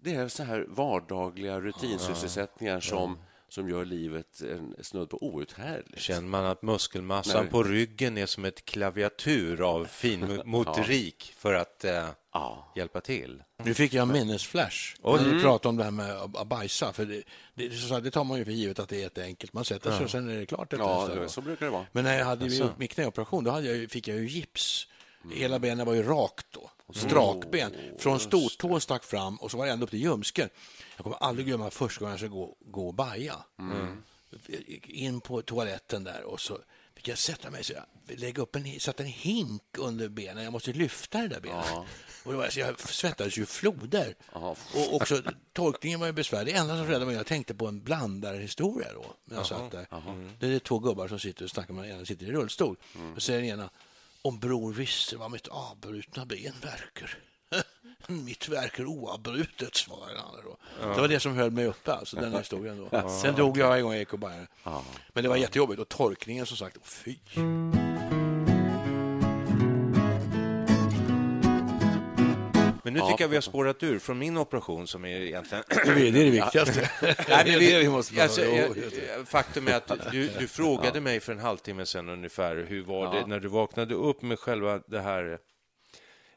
det 0.06 0.16
är 0.16 0.28
så 0.28 0.44
här 0.44 0.66
vardagliga 0.70 1.60
rutinsysselsättningar 1.62 2.80
som, 2.80 3.18
som 3.50 3.70
gör 3.70 3.86
livet 3.86 4.42
en 4.42 4.76
snudd 4.82 5.10
på 5.10 5.24
outhärdligt. 5.24 6.02
Känner 6.02 6.28
man 6.28 6.46
att 6.46 6.62
muskelmassan 6.62 7.42
Nej. 7.44 7.52
på 7.52 7.64
ryggen 7.64 8.18
är 8.18 8.26
som 8.26 8.46
ett 8.46 8.66
klaviatur 8.66 9.62
av 9.62 9.86
fin 9.86 10.42
motorik 10.46 11.34
för 11.38 11.54
att 11.54 11.84
eh, 11.86 12.08
Ja. 12.34 12.72
hjälpa 12.76 13.02
till? 13.02 13.44
Nu 13.64 13.74
fick 13.74 13.94
jag 13.94 14.02
en 14.02 14.12
minnesflash. 14.14 14.96
När 15.04 15.32
du 15.34 15.42
pratade 15.42 15.70
om 15.70 15.78
det 15.78 15.84
här 15.84 15.92
med 15.92 16.12
att 16.16 16.48
bajsa. 16.48 16.94
För 16.94 17.06
det, 17.06 17.24
det, 17.54 18.00
det 18.00 18.12
tar 18.12 18.24
man 18.24 18.38
ju 18.38 18.46
för 18.46 18.52
givet 18.52 18.80
att 18.80 18.90
det 18.90 18.96
är 18.96 19.00
jätteenkelt. 19.02 19.54
Man 19.54 19.66
sätter 19.66 19.92
sig 19.92 20.04
och 20.04 20.12
sen 20.12 20.30
är 20.30 20.38
det 20.38 20.46
klart. 20.46 20.74
Ja, 20.78 21.10
det- 21.16 21.30
så 21.30 21.42
brukar 21.42 21.66
det 21.66 21.72
vara. 21.72 21.86
Men 21.92 22.04
när 22.04 22.18
jag 22.18 22.26
hade 22.26 22.46
ju 22.48 22.58
gjort 22.58 22.78
min 22.78 22.88
knäoperation, 22.88 23.44
då 23.44 23.52
hade 23.52 23.74
jag, 23.76 23.92
fick 23.92 24.08
jag 24.08 24.18
ju 24.18 24.28
gips. 24.28 24.88
Hela 25.34 25.60
benet 25.60 25.88
var 25.88 25.94
ju 25.94 26.04
rakt 26.04 26.46
då. 26.52 26.70
Strakben. 26.94 27.72
Från 27.98 28.20
stortån 28.20 28.82
stack 28.82 29.04
fram 29.04 29.38
och 29.38 29.52
så 29.52 29.58
var 29.58 29.66
det 29.66 29.72
ända 29.72 29.84
upp 29.84 29.90
till 29.90 30.02
ljumsken. 30.02 30.50
Jag 30.96 31.04
kommer 31.04 31.18
aldrig 31.18 31.48
glömma 31.48 31.70
första 31.70 32.00
gången 32.00 32.12
jag 32.12 32.20
skulle 32.20 32.30
gå, 32.30 32.56
gå 32.60 32.88
och 32.88 32.94
baja. 32.94 33.36
In 34.84 35.22
på 35.22 35.42
toaletten 35.42 36.04
där 36.04 36.24
och 36.24 36.42
så 36.42 36.60
fick 36.96 37.08
jag 37.08 37.18
sätta 37.18 37.50
mig 37.52 37.64
så 37.64 37.74
jag 37.74 38.20
lägga 38.20 38.42
upp 38.42 38.56
en, 38.56 38.80
satte 38.80 39.04
en 39.04 39.10
hink 39.10 39.62
under 39.78 40.10
benen. 40.10 40.44
Jag 40.44 40.54
måste 40.54 40.74
lyfta 40.74 41.22
det 41.22 41.28
där 41.28 41.40
benet. 41.40 41.66
Och 42.24 42.32
det 42.32 42.38
var, 42.38 42.50
så 42.50 42.60
jag 42.60 42.80
svettades 42.80 43.38
ju 43.38 43.46
floder. 43.46 44.16
Och 44.74 44.96
också 44.96 45.22
tolkningen 45.54 46.00
var 46.00 46.08
ju 46.08 46.14
besvärlig. 46.14 46.54
Det 46.54 46.60
enda 46.60 46.78
som 46.78 46.88
räddade 46.88 47.06
mig, 47.06 47.16
jag 47.16 47.26
tänkte 47.26 47.56
på 47.56 47.68
en 47.68 47.84
blandarhistoria 47.84 48.94
då. 48.94 49.06
När 49.26 49.38
jag 49.38 49.46
satt 49.46 49.72
där. 49.72 49.88
Det 50.40 50.48
är 50.48 50.60
två 50.60 50.80
gubbar 50.80 51.08
som 51.08 51.20
sitter 51.20 51.44
och 51.44 51.50
snackar 51.50 51.74
med 51.74 51.84
den 51.84 51.96
ena 51.96 52.06
sitter 52.06 52.26
i 52.26 52.32
rullstol. 52.32 52.78
Och 53.16 53.22
säger 53.22 53.42
den 53.42 53.50
ena, 53.50 53.70
om 54.26 54.40
bror 54.40 54.74
visste 54.74 55.18
vad 55.18 55.32
mitt 55.32 55.48
avbrutna 55.48 56.26
ben 56.26 56.54
verkar. 56.62 57.18
Mitt 58.08 58.50
verkar 58.50 58.86
oavbrutet, 58.86 59.76
svarade 59.76 60.22
andra 60.22 60.42
då. 60.42 60.58
Det 60.94 61.02
var 61.02 61.08
det 61.08 61.20
som 61.20 61.36
höll 61.36 61.52
mig 61.52 61.66
uppe, 61.66 61.94
alltså, 61.94 62.16
den 62.16 62.32
här 62.32 62.40
historien. 62.40 62.88
Då. 62.92 63.10
Sen 63.22 63.36
dog 63.36 63.58
jag 63.58 63.78
en 63.78 63.84
gång 63.84 63.94
i 63.94 64.00
ekobajen. 64.00 64.48
Men 65.14 65.24
det 65.24 65.30
var 65.30 65.36
jättejobbigt. 65.36 65.82
Och 65.82 65.90
torkningen, 65.90 66.46
som 66.46 66.58
sagt, 66.58 66.78
fy. 66.84 67.16
Men 72.86 72.94
nu 72.94 73.00
tycker 73.00 73.24
jag 73.24 73.30
vi 73.30 73.36
har 73.36 73.42
spårat 73.42 73.84
ur 73.84 74.00
från 74.00 74.18
min 74.18 74.38
operation 74.38 74.88
som 74.88 75.06
är 75.06 75.18
egentligen... 75.18 75.64
Det 75.70 76.08
är 76.08 76.12
det 76.12 76.30
viktigaste. 76.30 76.90
Nej, 77.02 77.44
men 77.46 77.60
vi, 77.60 77.78
vi 77.78 77.90
måste 77.90 78.24
alltså, 78.24 78.42
det. 78.42 79.26
Faktum 79.26 79.68
är 79.68 79.74
att 79.74 80.12
du, 80.12 80.28
du 80.40 80.48
frågade 80.48 81.02
mig 81.02 81.20
för 81.20 81.34
en 81.34 81.40
halvtimme 81.40 81.86
sedan 81.86 82.10
ungefär 82.10 82.66
hur 82.70 82.84
var 82.84 83.16
det 83.16 83.28
när 83.28 83.40
du 83.40 83.48
vaknade 83.48 83.96
upp 83.96 84.22
med 84.22 84.40
själva 84.40 84.80
det 84.88 85.00
här 85.00 85.40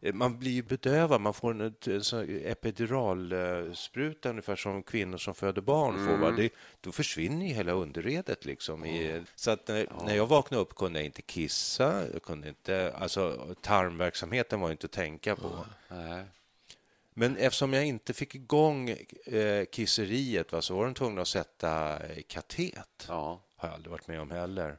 eh, 0.00 0.14
man 0.14 0.38
blir 0.38 0.50
ju 0.50 0.62
bedövad, 0.62 1.20
man 1.20 1.34
får 1.34 1.50
en, 1.50 1.60
en 1.60 2.42
epiduralspruta 2.44 4.30
ungefär 4.30 4.56
som 4.56 4.82
kvinnor 4.82 5.18
som 5.18 5.34
föder 5.34 5.62
barn 5.62 6.06
får. 6.06 6.16
Va? 6.16 6.30
Det, 6.30 6.52
då 6.80 6.92
försvinner 6.92 7.46
ju 7.46 7.54
hela 7.54 7.72
underredet. 7.72 8.44
Liksom, 8.44 8.84
i, 8.84 9.22
så 9.34 9.50
att 9.50 9.68
när, 9.68 9.86
när 10.06 10.16
jag 10.16 10.26
vaknade 10.26 10.62
upp 10.62 10.74
kunde 10.74 10.98
jag 10.98 11.06
inte 11.06 11.22
kissa, 11.22 12.04
jag 12.12 12.22
kunde 12.22 12.48
inte, 12.48 12.92
alltså, 12.98 13.54
tarmverksamheten 13.62 14.60
var 14.60 14.70
inte 14.70 14.84
att 14.84 14.92
tänka 14.92 15.36
på. 15.36 15.66
Nej. 15.88 16.24
Men 17.18 17.36
eftersom 17.36 17.72
jag 17.72 17.86
inte 17.86 18.14
fick 18.14 18.34
igång 18.34 18.90
eh, 19.26 19.64
kisseriet 19.64 20.52
va, 20.52 20.62
så 20.62 20.76
var 20.76 20.84
de 20.84 20.94
tvungna 20.94 21.20
att 21.22 21.28
sätta 21.28 21.98
eh, 22.06 22.22
katet. 22.28 23.06
Ja. 23.08 23.42
har 23.56 23.68
jag 23.68 23.74
aldrig 23.74 23.90
varit 23.90 24.08
med 24.08 24.20
om 24.20 24.30
heller. 24.30 24.78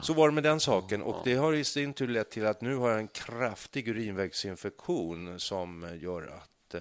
Så 0.00 0.14
var 0.14 0.28
det 0.28 0.34
med 0.34 0.42
den 0.42 0.60
saken 0.60 1.02
och 1.02 1.16
det 1.24 1.34
har 1.34 1.52
i 1.52 1.64
sin 1.64 1.94
tur 1.94 2.08
lett 2.08 2.30
till 2.30 2.46
att 2.46 2.60
nu 2.60 2.76
har 2.76 2.90
jag 2.90 2.98
en 2.98 3.08
kraftig 3.08 3.88
urinvägsinfektion 3.88 5.40
som 5.40 5.98
gör 6.00 6.22
att 6.22 6.74
eh, 6.74 6.80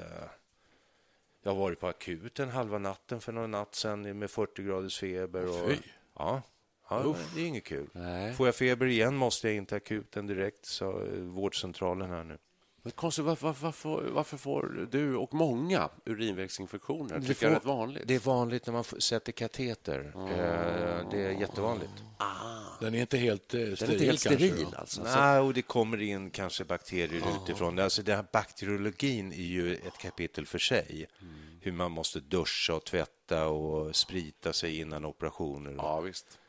jag 1.43 1.51
har 1.51 1.59
varit 1.59 1.79
på 1.79 1.87
akuten 1.87 2.49
halva 2.49 2.77
natten 2.77 3.21
för 3.21 3.31
någon 3.31 3.51
natt 3.51 3.75
sedan 3.75 4.19
med 4.19 4.31
40 4.31 4.63
graders 4.63 4.99
feber. 4.99 5.45
Och, 5.45 5.69
Fy. 5.69 5.77
ja, 6.17 6.41
ja 6.89 7.15
det 7.35 7.41
är 7.41 7.45
inget 7.45 7.63
kul. 7.63 7.89
Nej. 7.91 8.33
Får 8.33 8.47
jag 8.47 8.55
feber 8.55 8.85
igen 8.85 9.15
måste 9.15 9.47
jag 9.47 9.57
in 9.57 9.65
till 9.65 9.77
akuten 9.77 10.27
direkt, 10.27 10.65
så 10.65 11.01
eh, 11.01 11.19
vårdcentralen 11.19 12.09
här 12.09 12.23
nu. 12.23 12.37
Men 12.85 12.91
konstigt, 12.91 13.25
varför, 13.25 13.47
varför, 13.47 13.71
får- 13.71 14.01
varför 14.01 14.37
får 14.37 14.87
du 14.91 15.15
och 15.15 15.33
många 15.33 15.89
urinvägsinfektioner? 16.05 17.19
Det 17.19 17.27
tycker 17.27 17.45
jag 17.45 17.51
är 17.51 17.55
rätt 17.55 17.65
vanligt. 17.65 18.03
Det 18.07 18.15
är 18.15 18.19
vanligt 18.19 18.65
när 18.65 18.73
man 18.73 18.83
sätter 18.83 19.31
kateter. 19.31 20.11
Eh, 20.15 21.09
Det 21.11 21.25
är 21.25 21.31
jättevanligt. 21.39 21.91
Den 22.79 22.95
är 22.95 23.01
inte 23.01 23.17
helt 23.17 23.53
eh, 23.53 23.59
steril, 23.59 23.75
Den 23.77 23.89
är 23.89 23.93
inte 23.93 24.05
helt 24.05 24.23
kanske, 24.23 24.47
steril 24.47 24.65
då. 24.71 24.77
alltså. 24.77 25.03
Nej, 25.03 25.39
och 25.39 25.53
det 25.53 25.61
kommer 25.61 26.01
in 26.01 26.31
kanske 26.31 26.63
bakterier 26.63 27.23
utifrån. 27.43 27.79
Alltså, 27.79 28.01
den 28.03 28.15
här 28.15 28.25
bakteriologin 28.33 29.31
är 29.31 29.35
ju 29.35 29.75
ett 29.75 29.97
kapitel 29.97 30.45
för 30.45 30.59
sig. 30.59 31.05
Hur 31.61 31.71
man 31.71 31.91
måste 31.91 32.19
duscha 32.19 32.73
och 32.75 32.83
tvätta 32.85 33.47
och 33.47 33.95
sprita 33.95 34.53
sig 34.53 34.79
innan 34.79 35.05
operationer. 35.05 35.73
Ja, 35.77 35.99
visst. 36.01 36.39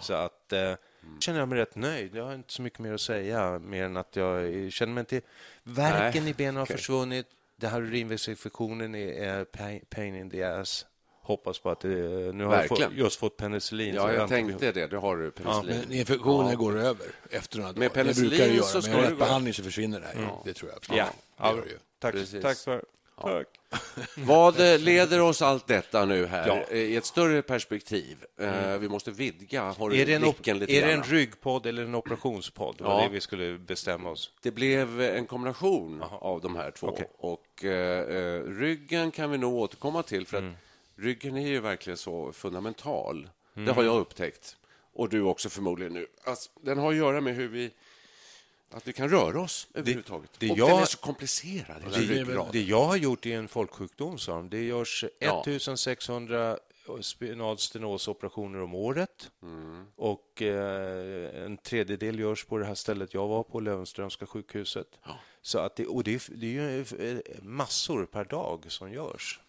Så 0.00 0.14
att 0.14 0.52
eh, 0.52 0.74
känner 1.20 1.38
jag 1.38 1.48
mig 1.48 1.58
rätt 1.58 1.76
nöjd. 1.76 2.14
Jag 2.14 2.24
har 2.24 2.34
inte 2.34 2.52
så 2.52 2.62
mycket 2.62 2.78
mer 2.78 2.92
att 2.92 3.00
säga, 3.00 3.58
mer 3.58 3.84
än 3.84 3.96
att 3.96 4.16
jag 4.16 4.72
känner 4.72 4.92
mig 4.92 5.00
inte... 5.00 5.20
Värken 5.62 6.22
Nej, 6.22 6.30
i 6.30 6.34
benen 6.34 6.56
har 6.56 6.62
okej. 6.62 6.76
försvunnit. 6.76 7.26
Den 7.56 7.70
här 7.70 7.82
urinvägsinfektionen 7.82 8.94
är, 8.94 9.44
pain, 9.44 9.84
pain 9.90 10.14
in 10.16 10.30
the 10.30 10.42
ass. 10.42 10.86
Hoppas 11.22 11.58
på 11.58 11.70
att 11.70 11.80
det, 11.80 11.88
nu 11.88 12.44
har 12.44 12.52
jag 12.54 12.60
Verkligen. 12.62 12.90
fått, 12.90 12.98
just 12.98 13.18
fått 13.20 13.36
penicillin. 13.36 13.94
så 13.94 14.00
Ja, 14.00 14.12
jag 14.12 14.22
inte 14.24 14.34
tänkte 14.34 14.72
det. 14.72 14.86
Det 14.86 14.96
har 14.96 15.16
du, 15.16 15.30
penicillin. 15.30 15.80
Men 15.88 15.92
infektionen 15.92 16.56
går 16.56 16.78
över 16.78 17.06
efter 17.30 17.58
några 17.58 17.72
dagar. 17.72 17.88
penicillin 17.88 18.30
det 18.30 18.36
brukar 18.36 18.48
det 18.48 18.54
göra. 18.54 18.66
så 18.66 18.76
Med 18.76 18.84
ska 18.84 18.96
det 18.96 19.10
rätt 19.10 19.18
behandling 19.18 19.54
så 19.54 19.62
försvinner 19.62 20.00
det 20.00 20.06
här. 20.06 20.32
Det 20.44 20.52
tror 20.54 20.70
jag. 20.70 20.98
Ja, 20.98 21.08
ja, 21.36 21.52
det 21.52 21.60
det 21.60 21.68
ju. 21.70 21.78
tack, 21.98 22.12
Precis. 22.12 22.42
tack 22.42 22.58
för... 22.58 22.84
Tack. 23.20 23.46
Vad 24.16 24.60
eh, 24.72 24.78
leder 24.78 25.20
oss 25.20 25.42
allt 25.42 25.66
detta 25.66 26.04
nu 26.04 26.26
här 26.26 26.46
Ja. 26.48 26.62
eh, 26.70 26.78
i 26.78 26.96
ett 26.96 27.04
större 27.04 27.42
perspektiv? 27.42 28.16
Eh, 28.40 28.78
Vi 28.78 28.88
måste 28.88 29.10
vidga 29.10 29.62
Är 29.62 30.06
det, 30.06 30.14
en, 30.14 30.24
är 30.24 30.86
det 30.86 30.92
en 30.92 31.02
ryggpodd 31.02 31.66
eller 31.66 31.82
en 31.82 31.94
operationspodd? 31.94 32.74
Det 32.78 32.84
var 32.84 33.00
Ja. 33.00 33.06
det 33.06 33.12
vi 33.14 33.20
skulle 33.20 33.58
bestämma 33.58 34.10
oss. 34.10 34.32
Det 34.42 34.50
blev 34.50 35.00
en 35.00 35.26
kombination 35.26 36.02
av 36.10 36.40
de 36.40 36.56
här 36.56 36.70
två. 36.70 36.86
Okej. 36.86 37.08
Och 37.18 37.64
eh, 37.64 38.42
ryggen 38.44 39.10
kan 39.10 39.30
vi 39.30 39.38
nog 39.38 39.54
återkomma 39.54 40.02
till, 40.02 40.26
för 40.26 40.38
Mm. 40.38 40.50
att 40.50 40.56
ryggen 41.04 41.36
är 41.36 41.48
ju 41.48 41.60
verkligen 41.60 41.96
så 41.96 42.32
fundamental. 42.32 43.28
Mm. 43.56 43.66
Det 43.66 43.72
har 43.72 43.82
jag 43.82 44.00
upptäckt, 44.00 44.56
och 44.94 45.08
du 45.08 45.22
också 45.22 45.48
förmodligen 45.48 45.92
nu. 45.92 46.06
Alltså, 46.24 46.50
den 46.62 46.78
har 46.78 46.90
att 46.90 46.96
göra 46.96 47.20
med 47.20 47.34
hur 47.34 47.48
vi 47.48 47.70
att 48.70 48.88
vi 48.88 48.92
kan 48.92 49.08
röra 49.08 49.40
oss 49.40 49.68
överhuvudtaget. 49.74 50.30
det 50.38 50.50
och 50.50 50.58
jag- 50.58 50.68
den 50.68 50.78
är 50.78 50.84
så 50.84 50.98
komplicerad, 50.98 51.82
Det, 51.92 51.98
ryggraden. 51.98 52.52
det 52.52 52.62
jag 52.62 52.84
har 52.84 52.96
gjort 52.96 53.26
är 53.26 53.36
en 53.38 53.48
folksjukdom, 53.48 54.18
sa 54.18 54.32
de. 54.36 54.48
Det 54.50 54.62
görs 54.64 55.04
Ja. 55.18 55.42
1600 55.46 56.58
spinal 57.00 57.58
stenosoperationer 57.58 58.60
om 58.62 58.74
året. 58.74 59.30
Mm. 59.42 59.84
Och 59.96 60.42
eh, 60.42 61.44
en 61.44 61.56
tredjedel 61.56 62.18
görs 62.18 62.44
på 62.44 62.58
det 62.58 62.64
här 62.64 62.74
stället 62.74 63.14
jag 63.14 63.28
var 63.28 63.42
på, 63.42 63.60
Löwenströmska 63.60 64.26
sjukhuset. 64.26 64.86
Så 65.42 65.58
att 65.58 65.76
det, 65.76 65.86
och 65.86 66.04
det, 66.04 66.14
är, 66.14 66.22
det 66.36 66.46
är 66.46 66.50
ju 66.50 66.80
eh, 67.10 67.42
massor 67.42 68.06
per 68.06 68.24
dag 68.24 68.64
som 68.68 68.92
görs. 68.92 69.40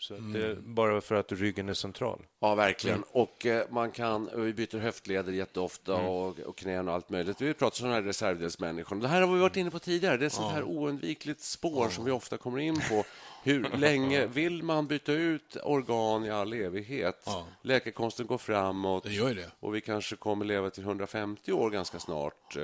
Så 0.00 0.14
att 0.14 0.32
det, 0.32 0.56
bara 0.62 1.00
för 1.00 1.14
att 1.14 1.32
ryggen 1.32 1.68
är 1.68 1.74
central. 1.74 2.26
Ja, 2.40 2.54
verkligen. 2.54 3.02
Och 3.12 3.46
eh, 3.46 3.66
man 3.70 3.90
kan, 3.90 4.30
vi 4.36 4.52
byter 4.52 4.78
höftleder 4.78 5.32
jätteofta 5.32 5.94
Mm. 5.94 6.06
och, 6.10 6.38
och 6.38 6.56
knän 6.58 6.88
och 6.88 6.94
allt 6.94 7.10
möjligt. 7.10 7.40
Vi 7.40 7.54
pratar 7.54 7.76
sådana 7.76 7.94
här 7.94 8.02
reservdelsmänniskor. 8.02 8.96
Det 8.96 9.08
här 9.08 9.20
har 9.22 9.34
vi 9.34 9.40
varit 9.40 9.56
inne 9.56 9.70
på 9.70 9.78
tidigare. 9.78 10.16
Det 10.16 10.24
är 10.24 10.28
sånt 10.28 10.52
här 10.52 10.62
oundvikligt 10.62 11.40
spår 11.40 11.88
som 11.88 12.04
vi 12.04 12.10
ofta 12.10 12.36
kommer 12.36 12.58
in 12.58 12.80
på. 12.90 13.04
Hur 13.42 13.68
länge 13.76 14.26
vill 14.26 14.62
man 14.62 14.86
byta 14.86 15.12
ut 15.12 15.56
organ 15.62 16.24
i 16.24 16.30
all 16.30 16.52
evighet? 16.52 17.26
Läkekonsten 17.62 18.26
går 18.26 18.38
framåt 18.38 19.02
Det 19.04 19.12
gör 19.12 19.34
det. 19.34 19.50
och 19.60 19.74
vi 19.74 19.80
kanske 19.80 20.16
kommer 20.16 20.44
leva 20.44 20.70
till 20.70 20.82
150 20.84 21.52
år 21.52 21.70
ganska 21.70 21.98
snart. 21.98 22.56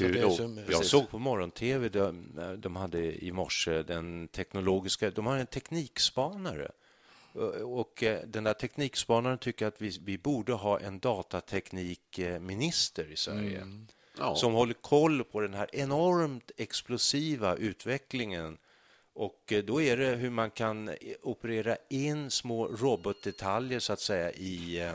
Eh. 0.00 0.20
Jo, 0.22 0.30
som- 0.30 0.56
Jag 0.58 0.66
precis. 0.66 0.88
såg 0.88 1.10
på 1.10 1.18
morgon-tv, 1.18 1.88
de, 1.88 2.30
de 2.58 2.76
hade 2.76 3.24
i 3.24 3.32
morse 3.32 3.82
den 3.82 4.28
teknologiska... 4.28 5.10
De 5.10 5.26
har 5.26 5.36
en 5.36 5.46
teknikspanare. 5.46 6.70
Och 7.64 8.02
eh, 8.02 8.20
den 8.26 8.44
där 8.44 8.54
teknikspanaren 8.54 9.38
tycker 9.38 9.66
att 9.66 9.82
vi, 9.82 9.98
vi 10.04 10.18
borde 10.18 10.52
ha 10.52 10.80
en 10.80 10.98
datateknikminister 10.98 13.12
i 13.12 13.16
Sverige 13.16 13.66
Ja. 14.18 14.36
som 14.36 14.52
håller 14.52 14.74
koll 14.74 15.24
på 15.24 15.40
den 15.40 15.54
här 15.54 15.68
enormt 15.72 16.50
explosiva 16.56 17.56
utvecklingen. 17.56 18.58
Och 19.14 19.52
eh, 19.52 19.64
då 19.64 19.82
är 19.82 19.96
det 19.96 20.06
hur 20.16 20.30
man 20.30 20.50
kan 20.50 20.88
eh, 20.88 20.94
operera 21.22 21.76
in 21.90 22.30
små 22.30 22.66
robotdetaljer 22.66 23.80
så 23.80 23.92
att 23.92 24.00
säga 24.00 24.32
i, 24.32 24.80
eh, 24.80 24.94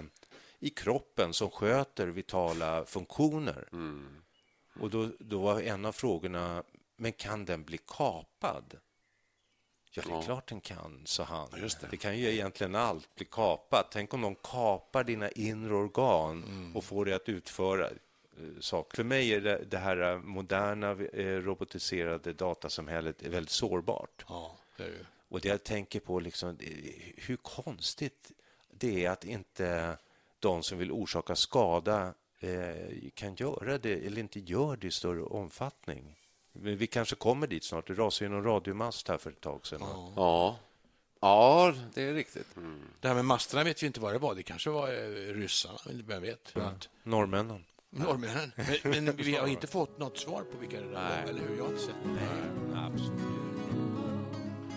i 0.60 0.70
kroppen 0.70 1.34
som 1.34 1.50
sköter 1.50 2.08
vitala 2.08 2.86
funktioner. 2.86 3.68
Och 4.80 4.90
då, 4.90 5.10
då 5.20 5.42
var 5.42 5.62
en 5.62 5.86
av 5.86 5.92
frågorna, 5.92 6.64
men 6.96 7.12
kan 7.12 7.46
den 7.46 7.64
bli 7.64 7.78
kapad? 7.78 8.78
Ja, 9.94 10.02
det 10.06 10.12
är 10.12 10.22
klart 10.22 10.48
den 10.48 10.62
kan, 10.62 11.02
sa 11.06 11.24
han. 11.24 11.48
det. 11.92 11.98
kan 11.98 12.18
ju 12.18 12.30
egentligen 12.34 12.76
allt 12.76 13.16
bli 13.16 13.26
kapat. 13.26 13.88
Tänk 13.92 14.14
om 14.14 14.22
de 14.22 14.36
kapar 14.36 15.04
dina 15.04 15.30
inre 15.30 15.74
organ 15.76 16.44
och 16.76 16.84
får 16.84 17.06
dig 17.06 17.14
att 17.14 17.30
utföra 17.30 17.88
eh, 17.88 17.94
saker. 18.60 18.96
För 18.96 19.04
mig 19.04 19.34
är 19.34 19.42
det, 19.42 19.64
det 19.66 19.78
här 19.78 20.12
eh, 20.14 20.20
moderna 20.20 20.92
eh, 20.92 21.26
robotiserade 21.26 22.34
datasamhället 22.34 23.22
är 23.22 23.30
väldigt 23.30 23.52
sårbart. 23.52 24.26
Ja, 24.30 24.56
det 24.78 24.84
är 24.84 24.88
det 24.88 24.94
ju. 24.94 25.06
Och 25.30 25.40
det 25.42 25.48
jag 25.50 25.64
tänker 25.64 26.00
på, 26.00 26.20
liksom, 26.20 26.58
det- 26.58 27.14
hur 27.18 27.36
konstigt 27.38 28.32
det 28.72 29.06
är 29.06 29.10
att 29.10 29.24
inte 29.26 29.98
de 30.40 30.64
som 30.64 30.78
vill 30.78 30.92
orsaka 30.92 31.36
skada 31.36 32.14
eh, 32.42 33.10
kan 33.14 33.36
göra 33.36 33.78
det, 33.78 34.06
eller 34.06 34.20
inte 34.20 34.40
gör 34.40 34.76
det 34.76 34.88
i 34.88 34.92
större 34.92 35.24
omfattning. 35.24 36.16
Men 36.54 36.78
vi 36.78 36.88
kanske 36.88 37.16
kommer 37.16 37.48
dit 37.48 37.64
snart. 37.64 37.88
Det 37.88 37.94
rasade 37.94 38.30
ju 38.30 38.36
någon 38.36 38.44
radiomast 38.44 39.08
här 39.08 39.18
för 39.18 39.30
ett 39.30 39.42
tag 39.42 39.68
sedan. 39.68 39.82
Ja. 40.16 40.58
ja, 41.20 41.74
det 41.94 42.04
är 42.04 42.14
riktigt. 42.14 42.56
Mm. 42.58 42.82
Det 43.00 43.08
här 43.08 43.16
med 43.16 43.26
masterna 43.26 43.64
vet 43.64 43.84
vi 43.84 43.88
inte 43.88 44.00
vad 44.00 44.14
det 44.14 44.20
var. 44.20 44.36
Det 44.36 44.44
kanske 44.44 44.70
var 44.70 44.88
eh, 44.88 45.34
ryssarna, 45.34 45.78
vem 45.86 46.22
vet. 46.22 46.58
Att, 46.58 46.90
Norrmännen. 47.04 47.66
Norrmännen. 47.90 48.52
Men, 48.84 49.06
men 49.06 49.16
vi 49.16 49.36
har 49.36 49.48
inte 49.48 49.68
fått 49.78 49.98
något 49.98 50.18
svar 50.18 50.44
på 50.52 50.58
vilka 50.58 50.82
det 50.82 50.88
där 50.88 51.24
var, 51.24 51.30
eller 51.30 51.42
hur? 51.42 51.58
Jag 51.58 51.64
har 51.64 51.72
inte 51.72 51.84
sett 51.84 51.96
det. 52.04 52.52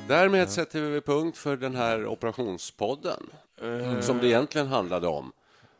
Därmed 0.09 0.51
sätter 0.51 0.81
vi 0.81 1.01
punkt 1.01 1.39
för 1.39 1.57
den 1.57 1.75
här 1.75 2.07
operationspodden 2.07 3.23
som 4.01 4.19
det 4.19 4.27
egentligen 4.27 4.67
handlade 4.67 5.07
om. 5.07 5.33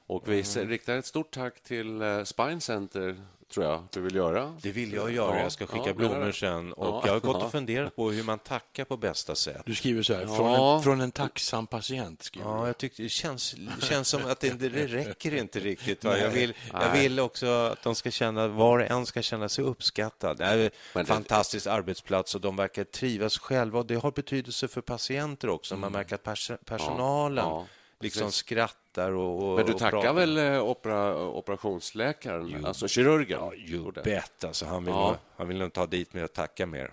Och 0.07 0.29
vi 0.29 0.43
riktar 0.43 0.97
ett 0.97 1.07
stort 1.07 1.31
tack 1.31 1.61
till 1.63 2.03
eh, 2.03 2.25
Spine 2.25 2.61
Center, 2.61 3.17
tror 3.55 3.67
jag 3.67 3.83
du 3.93 4.01
vill 4.01 4.15
göra. 4.15 4.57
Det 4.63 4.71
vill 4.73 4.93
jag 4.93 5.13
göra. 5.13 5.37
Ja, 5.37 5.43
Jag 5.43 5.53
ska 5.53 5.67
skicka 5.67 5.87
ja, 5.87 5.95
blommor 5.95 6.27
det. 6.27 6.33
sen. 6.33 6.73
Och 6.73 6.87
Ja, 6.87 7.03
jag 7.07 7.13
har 7.13 7.21
gått 7.21 7.43
och 7.43 7.51
funderat 7.53 7.97
på 7.97 8.11
hur 8.11 8.23
man 8.23 8.39
tackar 8.39 8.85
på 8.85 8.97
bästa 8.97 9.35
sätt. 9.35 9.63
Du 9.67 9.75
skriver 9.75 10.03
så 10.03 10.15
här, 10.15 10.27
från, 10.27 10.77
en, 10.77 10.83
från 10.83 11.01
en 11.01 11.13
tacksam 11.13 11.67
patient. 11.67 12.23
Skriver 12.23 12.47
Ja, 12.49 12.67
jag 12.67 12.79
tyckte 12.79 13.03
det 13.03 13.09
känns, 13.09 13.55
känns 13.83 14.09
som 14.09 14.25
att 14.27 14.41
det, 14.41 14.51
det 14.51 14.69
räcker 14.69 15.35
inte 15.35 15.61
riktigt. 15.61 16.05
Va? 16.05 16.19
Jag, 16.19 16.31
vill, 16.31 16.55
jag 16.73 16.93
vill 16.93 17.21
också 17.21 17.47
att 17.47 17.83
de 17.83 17.95
ska 17.95 18.11
känna, 18.11 18.49
var 18.49 18.79
och 18.79 18.91
en 18.91 19.07
ska 19.07 19.23
känna 19.23 19.49
sig 19.49 19.65
uppskattad. 19.65 20.37
Det 20.37 20.45
är 20.45 20.59
en 20.59 20.71
Men 20.95 21.05
det- 21.05 21.13
fantastisk 21.13 21.67
arbetsplats 21.67 22.35
och 22.35 22.41
de 22.41 22.57
verkar 22.57 22.85
trivas 22.85 23.39
själva. 23.39 23.79
Och 23.79 23.87
det 23.87 23.95
har 23.95 24.11
betydelse 24.13 24.69
för 24.69 24.81
patienter 24.81 25.49
också. 25.49 25.77
Man 25.77 25.93
märker 25.93 26.15
att 26.15 26.23
pers 26.23 26.51
personalen 26.65 27.45
Ja, 27.45 27.51
ja, 27.61 27.67
liksom 28.05 28.33
skrattar 28.33 29.11
och, 29.13 29.51
och 29.51 29.57
Men 29.57 29.67
du 29.67 29.73
och 29.73 29.79
tackar 29.79 29.91
pratar. 30.01 30.13
väl 30.13 30.39
eh, 30.39 30.63
opera, 30.65 31.27
operationsläkaren, 31.29 32.65
alltså 32.67 32.89
kirurgen? 32.89 33.41
You 33.43 33.55
gjorde? 33.85 34.03
bet, 34.03 34.45
alltså. 34.45 34.67
Han 34.67 34.85
vill, 34.85 34.95
Ja. 34.95 35.09
nog, 35.09 35.17
han 35.37 35.49
vill 35.49 35.59
nog 35.59 35.73
ta 35.73 35.87
dit 35.87 36.15
mig 36.15 36.25
och 36.25 36.33
tacka 36.33 36.67
mer. 36.67 36.93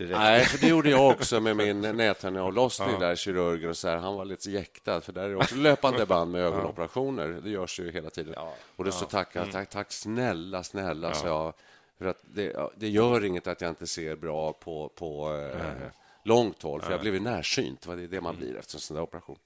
Räcker. 0.00 0.18
Nej, 0.18 0.44
för 0.44 0.58
det 0.58 0.68
gjorde 0.68 0.90
jag 0.90 1.10
också 1.10 1.40
med 1.40 1.56
min 1.56 1.80
näthinneavlossning 1.96 2.98
där, 3.00 3.16
kirurgen 3.16 3.70
och 3.70 3.76
så 3.76 3.88
här. 3.88 3.96
Han 3.96 4.14
var 4.14 4.24
lite 4.24 4.50
jäktad, 4.50 5.00
för 5.00 5.12
där 5.12 5.22
är 5.24 5.28
det 5.28 5.36
också 5.36 5.54
löpande 5.56 6.06
band 6.06 6.30
med 6.32 6.42
ögonoperationer. 6.46 7.28
Det 7.28 7.50
görs 7.50 7.80
ju 7.80 7.90
hela 7.92 8.10
tiden. 8.10 8.34
Och 8.76 8.84
då 8.84 8.90
så 8.90 9.04
tackade 9.04 9.44
jag, 9.46 9.52
tack, 9.52 9.70
tack 9.70 9.92
snälla, 9.92 10.62
snälla, 10.62 11.14
sa 11.14 11.26
jag. 11.26 11.52
För 11.98 12.04
att 12.06 12.18
det, 12.22 12.44
ja, 12.44 12.70
det 12.76 12.88
gör 12.88 13.24
inget 13.24 13.46
att 13.46 13.60
jag 13.60 13.68
inte 13.70 13.86
ser 13.86 14.16
bra 14.16 14.52
på, 14.52 14.88
på 14.94 15.34
eh, 15.54 15.88
långt 16.22 16.62
håll, 16.62 16.82
för 16.82 16.90
jag 16.90 17.00
blev 17.00 17.14
ju 17.14 17.20
närsynt. 17.20 17.82
Det 17.82 17.92
är 17.92 17.96
det 17.96 18.20
man 18.20 18.36
blir 18.36 18.56
efter 18.56 18.76
en 18.76 18.80
sån 18.80 18.94
där 18.94 19.02
operation. 19.02 19.38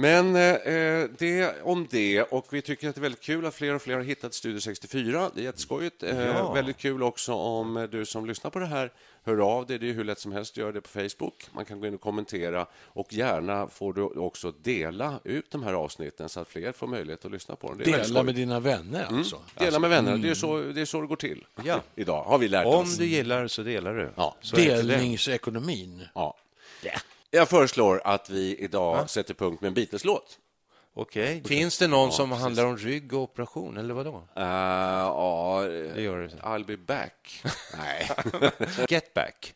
Men 0.00 0.36
eh, 0.36 1.08
det 1.18 1.62
om 1.62 1.86
det. 1.90 2.22
Och 2.22 2.46
vi 2.50 2.62
tycker 2.62 2.88
att 2.88 2.94
det 2.94 2.98
är 2.98 3.02
väldigt 3.02 3.20
kul 3.22 3.46
att 3.46 3.54
fler 3.54 3.74
och 3.74 3.82
fler 3.82 3.94
har 3.94 4.02
hittat 4.02 4.34
Studio 4.34 4.60
64. 4.60 5.30
Det 5.34 5.40
är 5.40 5.44
jätteskojigt. 5.44 6.02
Eh, 6.02 6.26
Ja. 6.26 6.52
Väldigt 6.52 6.78
kul 6.78 7.02
också 7.02 7.32
om 7.34 7.76
eh, 7.76 7.82
du 7.82 8.06
som 8.06 8.26
lyssnar 8.26 8.50
på 8.50 8.58
det 8.58 8.66
här 8.66 8.92
hör 9.24 9.38
av 9.56 9.66
dig. 9.66 9.78
Det 9.78 9.88
är 9.88 9.92
hur 9.92 10.04
lätt 10.04 10.18
som 10.18 10.32
helst 10.32 10.52
att 10.52 10.56
göra 10.56 10.72
det 10.72 10.80
på 10.80 10.88
Facebook. 10.88 11.46
Man 11.52 11.64
kan 11.64 11.80
gå 11.80 11.86
in 11.86 11.94
och 11.94 12.00
kommentera 12.00 12.66
och 12.74 13.12
gärna 13.12 13.66
får 13.68 13.92
du 13.92 14.02
också 14.02 14.52
dela 14.62 15.20
ut 15.24 15.50
de 15.50 15.62
här 15.62 15.72
avsnitten 15.74 16.28
så 16.28 16.40
att 16.40 16.48
fler 16.48 16.72
får 16.72 16.86
möjlighet 16.86 17.24
att 17.24 17.30
lyssna 17.32 17.56
på 17.56 17.68
dem. 17.68 17.78
Dela 17.84 18.22
med 18.22 18.34
dina 18.34 18.60
vänner 18.60 19.04
alltså. 19.10 19.40
Dela 19.58 19.78
med 19.78 19.90
vänner. 19.90 20.16
Det 20.16 20.28
är, 20.30 20.34
så, 20.34 20.58
det 20.58 20.80
är 20.80 20.84
så 20.84 21.00
det 21.00 21.06
går 21.06 21.16
till 21.16 21.44
Ja. 21.64 21.80
idag, 21.94 22.22
har 22.22 22.38
vi 22.38 22.48
lärt 22.48 22.66
Om 22.66 22.74
oss. 22.74 22.96
du 22.96 23.06
gillar 23.06 23.46
så 23.48 23.62
delar 23.62 23.94
du. 23.94 24.10
Ja. 24.16 24.36
Så. 24.40 24.56
Delningsekonomin. 24.56 26.02
Ja. 26.14 26.36
Jag 27.30 27.48
föreslår 27.48 28.00
att 28.04 28.30
vi 28.30 28.56
idag 28.56 29.10
sätter 29.10 29.34
punkt 29.34 29.60
med 29.60 29.68
en 29.68 29.74
Beatles-låt. 29.74 30.38
Okej. 30.94 31.42
Finns 31.46 31.78
det 31.78 31.88
någon 31.88 32.12
som 32.12 32.32
handlar 32.32 32.66
om 32.66 32.76
rygg 32.76 33.12
och 33.12 33.20
operation, 33.20 33.76
eller 33.76 33.94
vad 33.94 34.06
då? 34.06 34.12
Uh, 34.12 34.22
ja, 34.36 35.62
Det 35.94 36.02
gör 36.02 36.18
det. 36.18 36.28
I'll 36.28 36.66
be 36.66 36.76
back. 36.76 37.42
Nej. 37.78 38.10
Get 38.88 39.14
back. 39.14 39.54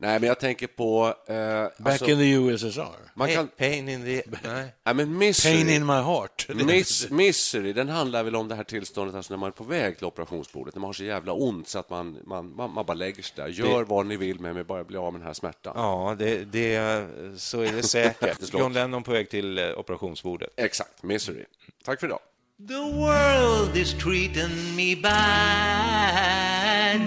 Nej, 0.00 0.20
men 0.20 0.28
jag 0.28 0.40
tänker 0.40 0.66
på... 0.66 1.14
eh, 1.26 1.34
Back 1.34 1.92
alltså, 1.92 2.10
in 2.10 2.18
the 2.18 2.32
USSR. 2.32 3.10
man 3.14 3.28
kan, 3.28 3.48
Pain 3.48 3.88
in 3.88 4.04
the... 4.04 4.22
Nej. 4.44 4.74
nej, 4.84 4.94
men 4.94 5.18
misery, 5.18 5.54
Pain 5.56 5.68
in 5.68 5.86
my 5.86 5.92
heart. 5.92 6.46
miss, 6.54 7.10
misery, 7.10 7.72
den 7.72 7.88
handlar 7.88 8.22
väl 8.24 8.36
om 8.36 8.48
det 8.48 8.54
här 8.54 8.64
tillståndet 8.64 9.14
alltså 9.16 9.32
när 9.32 9.38
man 9.38 9.46
är 9.46 9.50
på 9.52 9.64
väg 9.64 9.96
till 9.96 10.06
operationsbordet, 10.06 10.74
när 10.74 10.80
man 10.80 10.88
har 10.88 10.92
så 10.92 11.04
jävla 11.04 11.32
ont 11.32 11.68
så 11.68 11.78
att 11.78 11.90
man, 11.90 12.18
man, 12.26 12.56
man, 12.56 12.72
man 12.72 12.86
bara 12.86 12.94
lägger 12.94 13.22
sig 13.22 13.32
där. 13.36 13.48
Gör 13.48 13.84
vad 13.84 14.06
ni 14.06 14.16
vill 14.16 14.40
med 14.40 14.54
mig, 14.54 14.64
bara 14.64 14.84
bli 14.84 14.96
av 14.96 15.12
med 15.12 15.20
den 15.20 15.26
här 15.26 15.34
smärtan. 15.34 15.72
Ja, 15.76 16.16
det, 16.18 16.44
det, 16.44 17.06
så 17.36 17.60
är 17.60 17.72
det 17.72 17.82
säkert. 17.82 18.54
John 18.58 18.72
Lennon 18.72 19.02
på 19.02 19.10
väg 19.12 19.30
till 19.30 19.58
eh, 19.58 19.78
operationsbordet. 19.78 20.50
Exakt, 20.56 21.02
misery. 21.02 21.44
Tack 21.84 22.00
för 22.00 22.06
idag. 22.06 22.20
The 22.68 22.74
world 22.74 23.76
is 23.76 23.92
treating 23.94 24.76
me 24.76 24.96
bad 24.96 25.12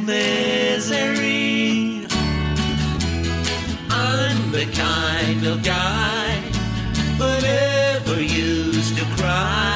misery. 0.05 1.90
The 4.61 4.71
kind 4.73 5.43
of 5.47 5.63
guy 5.63 6.35
who 7.17 7.25
never 7.41 8.21
used 8.21 8.95
to 8.95 9.05
cry. 9.17 9.70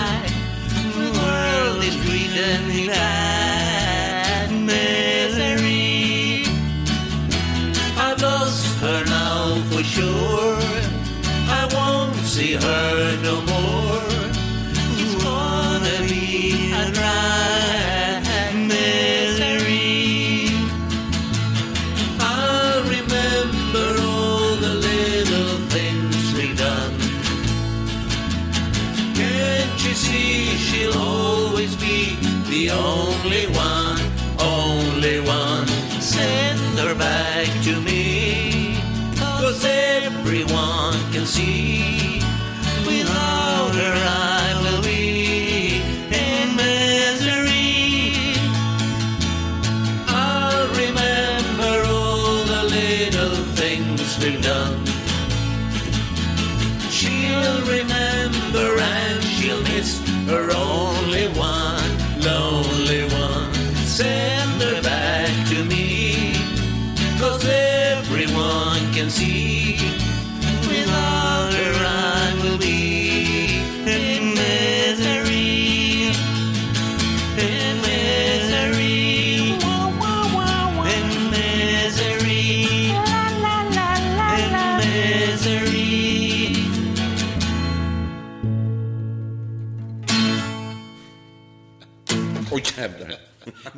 It's 59.88 60.56
all. 60.56 60.74